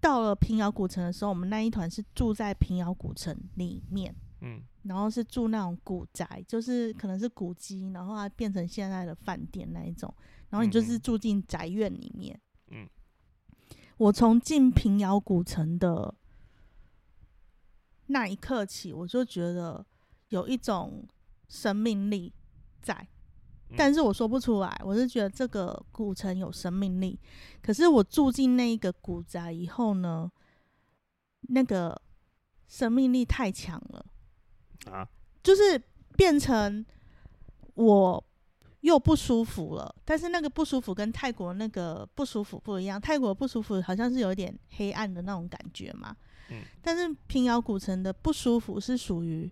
[0.00, 4.14] 到了平遥古城的时候，我们那一团是住在平遥古城里面。
[4.44, 10.12] 嗯，然后是住那种古宅，就是可能是古迹，然后它变成现在的饭店那一种，
[10.50, 12.38] 然后你就是住进宅院里面。
[12.72, 12.88] 嗯，
[13.96, 16.12] 我从进平遥古城的
[18.06, 19.86] 那一刻起，我就觉得
[20.30, 21.06] 有一种
[21.48, 22.32] 生命力
[22.80, 23.06] 在，
[23.76, 24.80] 但是我说不出来。
[24.84, 27.16] 我是觉得这个古城有生命力，
[27.62, 30.32] 可是我住进那一个古宅以后呢，
[31.42, 32.02] 那个
[32.66, 34.04] 生命力太强了，
[34.90, 35.08] 啊，
[35.42, 35.80] 就是
[36.16, 36.84] 变成
[37.74, 38.22] 我
[38.80, 39.94] 又不舒服了。
[40.04, 46.16] 但是那个不舒服跟泰国那个不舒服不一样，泰国不舒服好像是有一点黑暗的那种感觉嘛，
[46.50, 49.50] 嗯但是平遥古城的不舒服是属于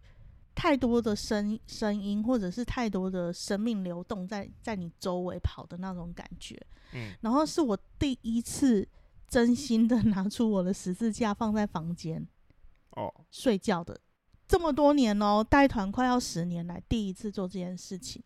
[0.55, 6.61] 太多的声声音，或者是太多的生命流动在在你周围跑的那种感觉。
[6.93, 8.87] 嗯然后是我第一次
[9.29, 12.27] 真心的拿出我的十字架放在房间
[12.91, 13.99] 哦，睡觉的，
[14.51, 18.21] 这么多年哦，带团快要十年来第一次做这件事情。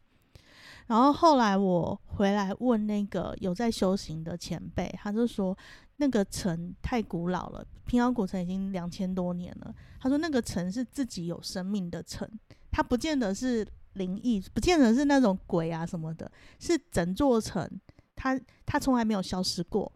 [0.87, 5.55] 然后后来我回来问那个有在修行的前辈，他就说
[5.99, 9.75] 那个城太古老了，平遥古城已经两千多年了。
[10.01, 12.27] 他说那个城是自己有生命的城，
[12.71, 17.71] 它不见得是灵异，不见得是那种鬼啊什么的，是整座城，
[18.17, 19.93] 它它从来没有消失过，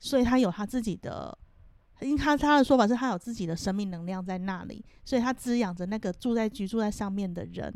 [0.00, 1.37] 所以它有它自己的。
[2.00, 7.72] 因为他他的说法是他有自己的生命能量在那里，所以他滋养着那个住在居住在上面的人。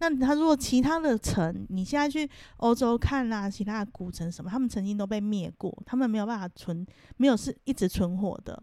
[0.00, 8.62] 那他如果其他的城，你现在去欧洲看啦、其他的古城什么，他们曾经都被灭过，他们没有办法存，没有是一直存活的。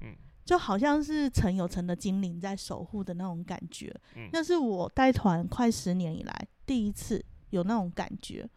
[0.00, 3.92] 嗯就好像是城有城的精灵在守护的那种感觉。
[4.14, 8.48] 嗯那是我带团快十年以来第一次有那种感觉，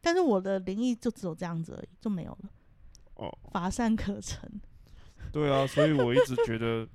[0.00, 2.50] 但是我的灵异就只有这样子而已，就没有了，
[3.14, 4.48] 哦，乏善可陈。
[5.34, 6.86] 对啊，所以我一直觉得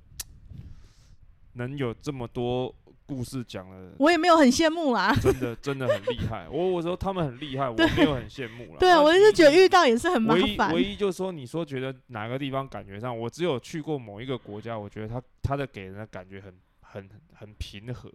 [1.52, 2.74] 能有这么多
[3.04, 5.14] 故事讲了，我也没有很羡慕啦。
[5.20, 6.48] 真的真的很厉害。
[6.48, 8.78] 我我说他们很厉害，我没有很羡慕了。
[8.80, 10.72] 对啊，我就是觉得遇到也是很麻唯一烦。
[10.72, 18.10] 唯一就是说，你说觉得哪个地方感觉上，我只有去过某一个国家，我觉得他他的给人的感觉很很很平和，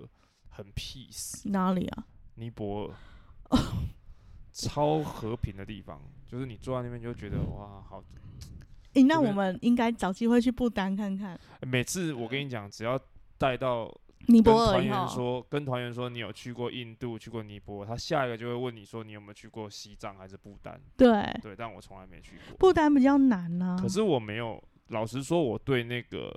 [0.50, 1.48] 很 peace。
[1.52, 2.06] 哪里啊？
[2.34, 2.92] 尼泊
[3.50, 3.60] 尔，
[4.52, 8.04] 超和平的地方，就是你坐在那边就觉得哇，好。
[8.96, 13.00] 诶、那我们应该找机会去不丹看看每次我跟你讲，只要
[13.38, 13.94] 带到
[14.28, 14.96] 尼泊尔以后。
[14.96, 20.80] 员说，跟团员说你有去过印度，去过尼泊尔，他下一个就会问你说你有没有去过西藏还是不丹？
[20.98, 22.58] 对，对，但我从来没去过。
[22.58, 26.34] 不丹比较难啊呢、可是我没有，老实说，我对那个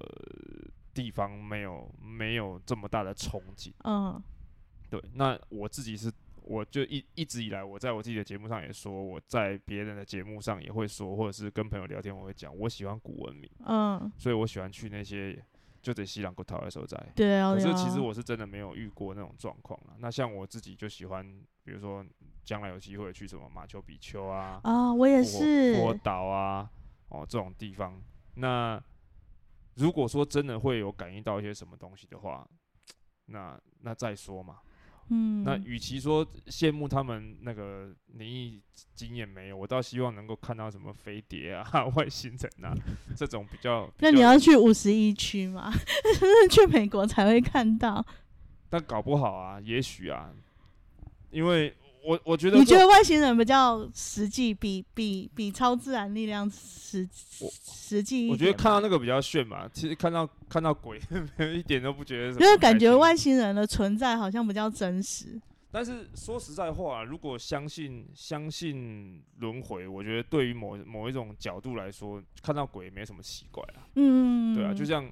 [0.93, 3.73] 地方没有没有这么大的憧憬。
[3.85, 4.23] 嗯
[4.91, 6.11] 对，那我自己是，
[6.49, 15.45] 我就一一直以来，我在我自己的节目上也说，我在别人的节目上也会说，或者是跟朋友聊天，我会讲，我喜欢古文明，嗯，所以我喜欢去那些
[15.83, 16.97] 就得西朗国陶的所在。
[17.15, 17.53] 对啊。
[17.53, 19.97] 可是其实我是真的没有遇过那种状况了。
[19.99, 21.23] 那像我自己就喜欢，
[21.65, 22.03] 比如说
[22.45, 25.75] 将来有机会去什么马丘比丘啊，啊，我也是。
[25.75, 26.71] 佛岛啊，
[27.11, 28.01] 哦这种地方。
[28.37, 28.83] 那
[29.75, 32.49] 如果说真的会有感应到一些什么东西的话，
[33.27, 34.61] 那那再说嘛。
[35.11, 38.61] 嗯，那与其说羡慕他们那个灵异
[38.95, 42.75] 经验没有，我倒希望能够看到什么飞碟啊、 外星人啊
[43.17, 43.87] 这种比较。
[43.87, 45.73] 比那你要去五十一区吗？
[46.51, 48.05] 去美国才会看到。
[48.69, 50.31] 但搞不好啊，也许啊，
[51.31, 51.75] 因为
[52.09, 58.33] 我我觉得这你觉得外星人比较实际，比比比超自然力量实实际一点？
[58.33, 60.99] 我觉得看到那个比较炫嘛，其实看到看到鬼
[61.55, 62.47] 一点都不觉得什么开心。
[62.47, 65.39] 就是感觉外星人的存在好像比较真实。
[65.71, 73.85] 但是说实在话，如果相信相信轮回，我觉得对于某某一种角度来说，看到鬼也没什么奇怪啊。
[73.97, 75.07] 嗯，对啊，就像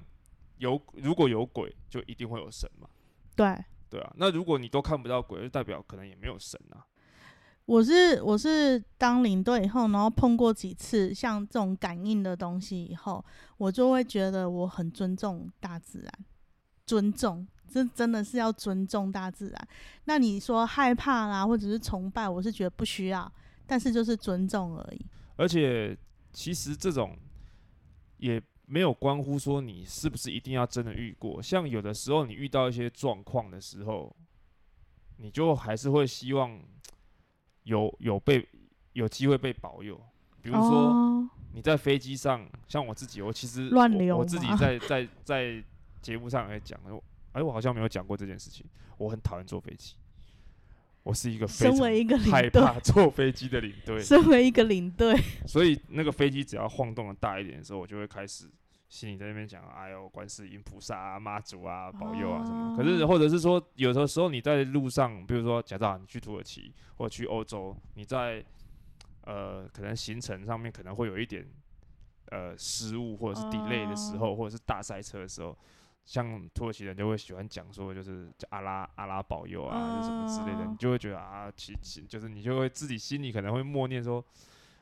[0.57, 2.89] 有如果有鬼，就一定会有神嘛。
[3.35, 3.55] 对。
[3.89, 6.85] 对啊，那如果你都看不到鬼，就代表可能也没有神啊。
[7.65, 13.23] 我是我是当领队以后，然后碰过几次像这种感应的东西以后，
[13.57, 16.11] 我就会觉得我很尊重大自然，
[16.85, 19.67] 尊重，这真的是要尊重大自然。
[20.05, 23.29] 那你说害怕啦，或者是崇拜，我是觉得不需要，
[23.65, 25.05] 但是就是尊重而已。
[25.35, 25.97] 而且
[26.31, 27.17] 其实这种
[28.15, 34.15] 也没有关乎说你是不是一定要真的遇过，像有的时候你遇到一些状况的时候，
[35.17, 36.61] 你就还是会希望
[37.63, 38.47] 有有被
[38.93, 39.99] 有机会被保佑，
[40.41, 40.91] 比如说。
[40.91, 45.63] 哦、你在飞机上，像我自己，我其实我乱流我自己在在在
[46.01, 48.63] 节目上也讲，我哎，我好像没有讲过这件事情。
[48.97, 49.95] 我很讨厌坐飞机，
[51.07, 58.43] 我是一个非身常为一个，害怕坐飞机的领队，身为一个领队，所以那个飞机只要晃动的大一点的时候，我就会开始
[58.89, 62.83] 心里在那边讲，哎呦，观世音菩萨啊、妈祖啊、保佑啊什么的。
[62.83, 68.43] 可是哦或者是说，有的时候你在路上，比如说假设啊你去土耳其或者去欧洲，你在
[69.23, 71.47] 呃可能行程上面可能会有一点
[72.31, 75.57] 呃失误或者是 delay 的时候，或者是大塞车的时候，
[76.07, 84.23] 像土耳其人就会喜欢讲说，就是叫阿拉阿拉保佑啊，还是什么之类的，哦你就会觉得啊，其其就是你就会自己心里可能会默念说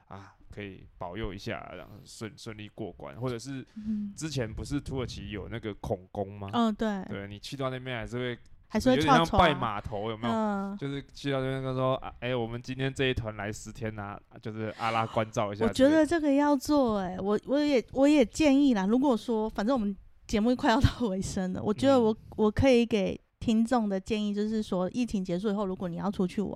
[0.08, 6.48] 啊，可以保佑一下，然后顺顺利过关，或者是嗯，之前不是土耳其有那个孔宫吗？
[6.54, 10.32] 嗯，对，对你去到那边还是会还是会有点像拜码头，有没有？
[10.34, 15.66] 嗯，就是去到那边跟说，啊，哎、我们今天这一团来十天呐、就是阿拉关照一下。
[15.66, 18.86] 我觉得这个要做、哎，我我也我也建议啦。
[18.86, 19.96] 如果说，反正我们
[20.28, 26.56] 节目快要到尾声了，我觉得嗯我、我可以给听众的建议就是说，疫情结束以后，如果你要出去玩，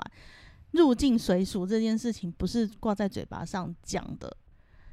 [0.71, 4.35] 入境随俗这件事情不是挂在嘴巴上讲的，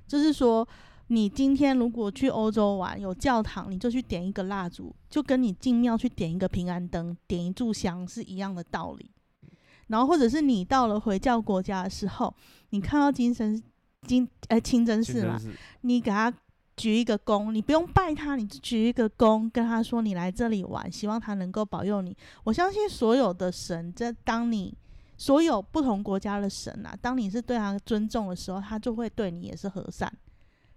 [0.07, 0.67] 就是说。
[1.09, 9.09] 你今天如果去欧洲玩，有教堂，你就去点一个蜡烛，就跟你进庙去点一个平安灯、点一炷香是一样的道理。
[9.87, 12.35] 然后，或者是你到了回教国家的时候，
[12.71, 13.63] 你看到金神
[14.03, 15.53] 金呃清真寺嘛，寺
[15.83, 16.29] 你给他
[16.77, 22.15] 举一个躬，你不用拜他，你就举一个躬，跟他说你来这里玩，希望他能够保佑你。
[22.45, 24.77] 我相信所有的神，在当你
[25.17, 30.13] 所有不同国家的神啊，当你是对他尊重的时候，他就会对你也是和善。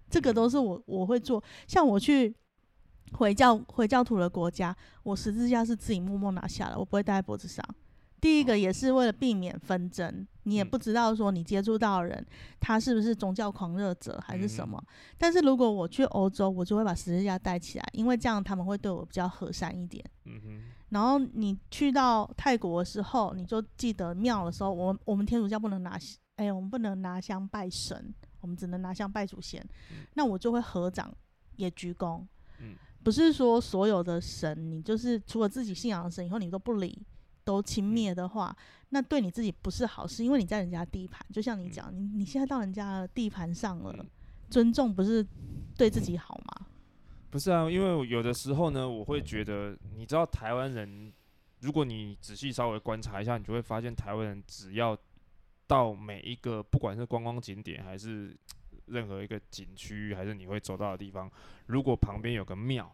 [0.08, 2.34] 这个都是我我会做，像我去
[3.12, 7.62] 回教回教徒的国家，我十字架是自己默默拿下来，我不会戴在脖子上。
[8.20, 12.26] 第一个也是为了避免纷争，你也嗯不知道说你接触到的人
[12.60, 14.78] 他是不是宗教狂热者还是什么。
[14.78, 20.04] 嗯但是如果我去欧洲，我就会把十字架带起来，因为这样他们会对我比较和善一点。
[20.24, 25.98] 嗯哼，然后你去到泰国的时候，你就记得庙的时候，我们我们天主教不能拿，
[26.36, 29.62] 哎、我们不能拿香拜神，我们只能拿香拜祖先。
[29.90, 31.14] 嗯那我就会合掌
[31.56, 32.22] 也鞠躬。
[32.60, 37.02] 嗯不是说所有的神，你就是除了自己信仰的神以后，你都不理，
[37.44, 38.54] 都轻蔑的话，
[38.90, 41.70] 那对你自己不是好事，因为你在人家地盘，就像你嗯。
[41.70, 44.06] 讲，你你现在到人家的地盘上了，嗯。
[44.50, 45.24] 尊重不是
[45.76, 46.66] 对自己好吗？
[47.30, 51.12] 不是啊，因为有的时候呢，我会觉得，你知道台湾人，
[51.60, 54.98] 如果你仔细稍微观察一下，你就会发现台湾人只要
[55.68, 58.36] 到每一个不管是观光景点还是
[58.86, 61.30] 任何一个景区，还是你会走到的地方，
[61.66, 62.92] 如果旁边有个庙，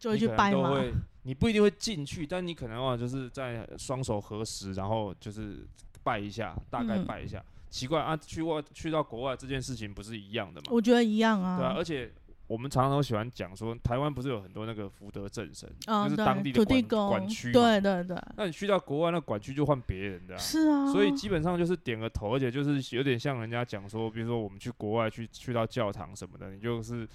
[0.00, 0.82] 就去拜吗？
[1.22, 5.66] 你不一定会进去，但你可能啊，就是在双手合十，然后就是
[6.02, 7.44] 拜一下，大概嗯拜一下。
[7.68, 10.68] 奇怪啊，去外去到国外这件事情不是一样的吗？
[10.70, 11.58] 我觉得一样啊。
[11.58, 12.10] 对啊，而且
[12.46, 17.52] 我们常常都喜欢讲说，台湾不是有很多那个福德正神，嗯，就是当地的管管区。
[17.52, 20.38] 对对对，那你去到国外，那管区就换别人的、啊。
[20.38, 20.90] 是啊。
[20.90, 27.06] 所以基本上就是点个头，而且就是有点像人家讲说，比如说我们去国外去去到教堂什么的，你就是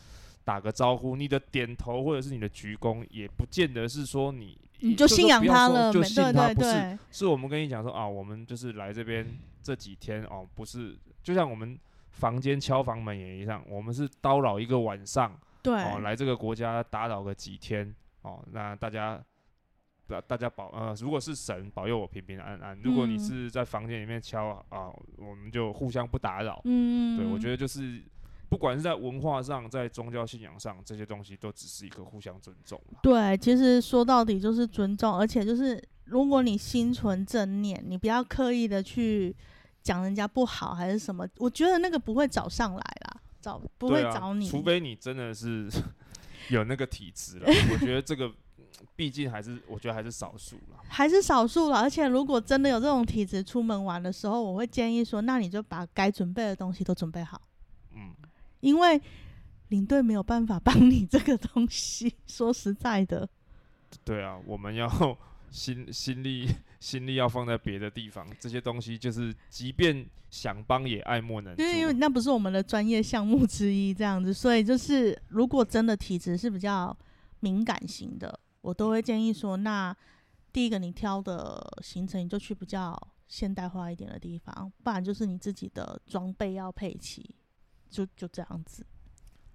[0.46, 9.28] 打个招呼，你的点头或者是你的鞠躬，也不见得是说你你就信仰他了，说就信他，不是，是我们跟你讲说啊，我们就是来这边
[9.62, 11.78] 这几天哦，不是，就像我们
[12.12, 19.22] 房间敲房门也一样，我们是叨扰一个晚上对，哦，来这个国家打扰个几天哦，那大家。
[20.08, 26.62] 大大家保呃，如果是神保佑我平平安安，如果你嗯是在房间里面敲啊，我们就互相不打扰。
[26.66, 28.04] 嗯，对我觉得就是，
[28.50, 39.36] 不管是在文化上，在宗教信仰上，这些东西都只是一个互相尊重对，其实说到底就是尊重，而且就是如果你心存正念，你不要刻意的去
[39.82, 45.70] 讲人家不好还是什么，我觉得那个不会找上来啦，找不会找你，除非你真的是
[46.50, 47.46] 有那个体质了。
[47.74, 48.32] 我觉得这个
[48.96, 50.80] 毕竟还是，我觉得还是少数啦。
[50.88, 51.80] 还是少数了。
[51.80, 57.55] 而且如果真的有这种体质，出门玩的时候，我会建议说，那你就把该准备的东西都准备好，嗯，
[58.66, 58.99] 因为
[59.68, 62.11] 领队没有办法帮你这个东西。
[62.26, 63.30] 说实在的，
[64.03, 64.89] 对啊，我们要
[65.51, 66.49] 心心力
[66.80, 71.70] 心力要放在别的地方，这些东西就是，即便想帮也爱莫能助因。
[71.70, 76.95] 为因为那不是我们的专业项目之一，这样子，所以就是如果真的体质是比较
[77.41, 79.95] 敏感型的，我都会建议说，那
[80.51, 87.34] 第一个你挑的行程你就去比较现代化一点的地方，不然就是你自己的装备要配齐，
[87.96, 88.86] 就就这样子。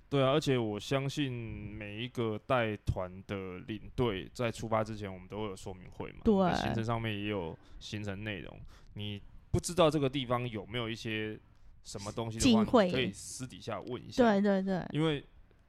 [0.08, 6.18] 对啊，而且我相信每一个带团的领队在出发之前，我们都会有说明会嘛。
[6.24, 8.60] 对行程上面也有行程内容。
[8.94, 9.22] 你
[9.52, 11.38] 不知道这个地方有没有一些
[11.84, 14.24] 什么东西的话，你可以私底下问一下。
[14.24, 15.24] 对对对，因为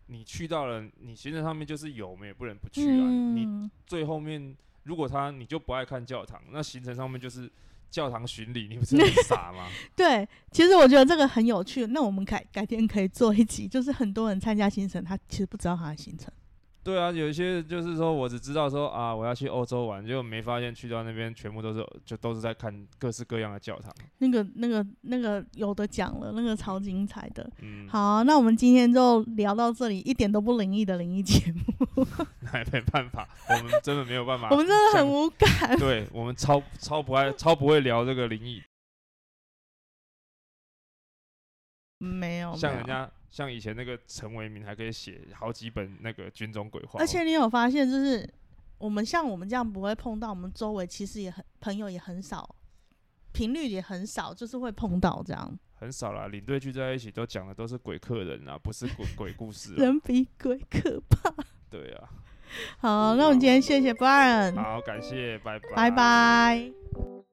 [0.07, 3.07] 你去到了，你行程上面就是有，我们也不能不去啊。
[3.07, 7.47] 你嗯，最后面如果他你就不爱看教堂，那行程上面就是
[7.91, 9.67] 教堂巡礼，你不是很傻吗？
[9.95, 11.85] 对，其实我觉得这个很有趣。
[11.87, 16.31] 那我们改改天可以做一集，就是很多人参加行程，他其实不知道他的行程。
[16.83, 23.93] 对啊，有一些就是说我只知道说啊，我要去欧洲玩，结果没发现去到那边全部都是就都是在看各式各样的教堂。
[24.17, 27.47] 那个、那个、那个有的讲了，那个超精彩的。
[27.61, 32.05] 嗯，好，那我们今天就聊到这里，一点都不灵异的灵异节目，
[32.51, 34.57] 那也没办法，我们真的没有办法我。
[34.57, 35.77] 们真的很像无感。
[35.77, 38.59] 对我们超超不爱超不会聊这个灵异，
[41.99, 48.29] 没有像人家像以前那个陈为民还可以写好几本那个军中鬼话，而且你有发现，就是
[48.77, 52.55] 我们像我们这样不会碰到，我们周围其实也很朋友也很少，
[53.31, 56.27] 频率也很少，就是会碰到这样，很少啦。
[56.27, 59.77] 领队聚在一起都讲的都是鬼客人啊，不是鬼 鬼故事、啊。
[59.77, 61.33] 人比鬼可怕。
[61.69, 62.09] 对啊，
[62.79, 67.30] 好，那我们今天谢谢 Brian，好，感谢，拜拜，拜拜。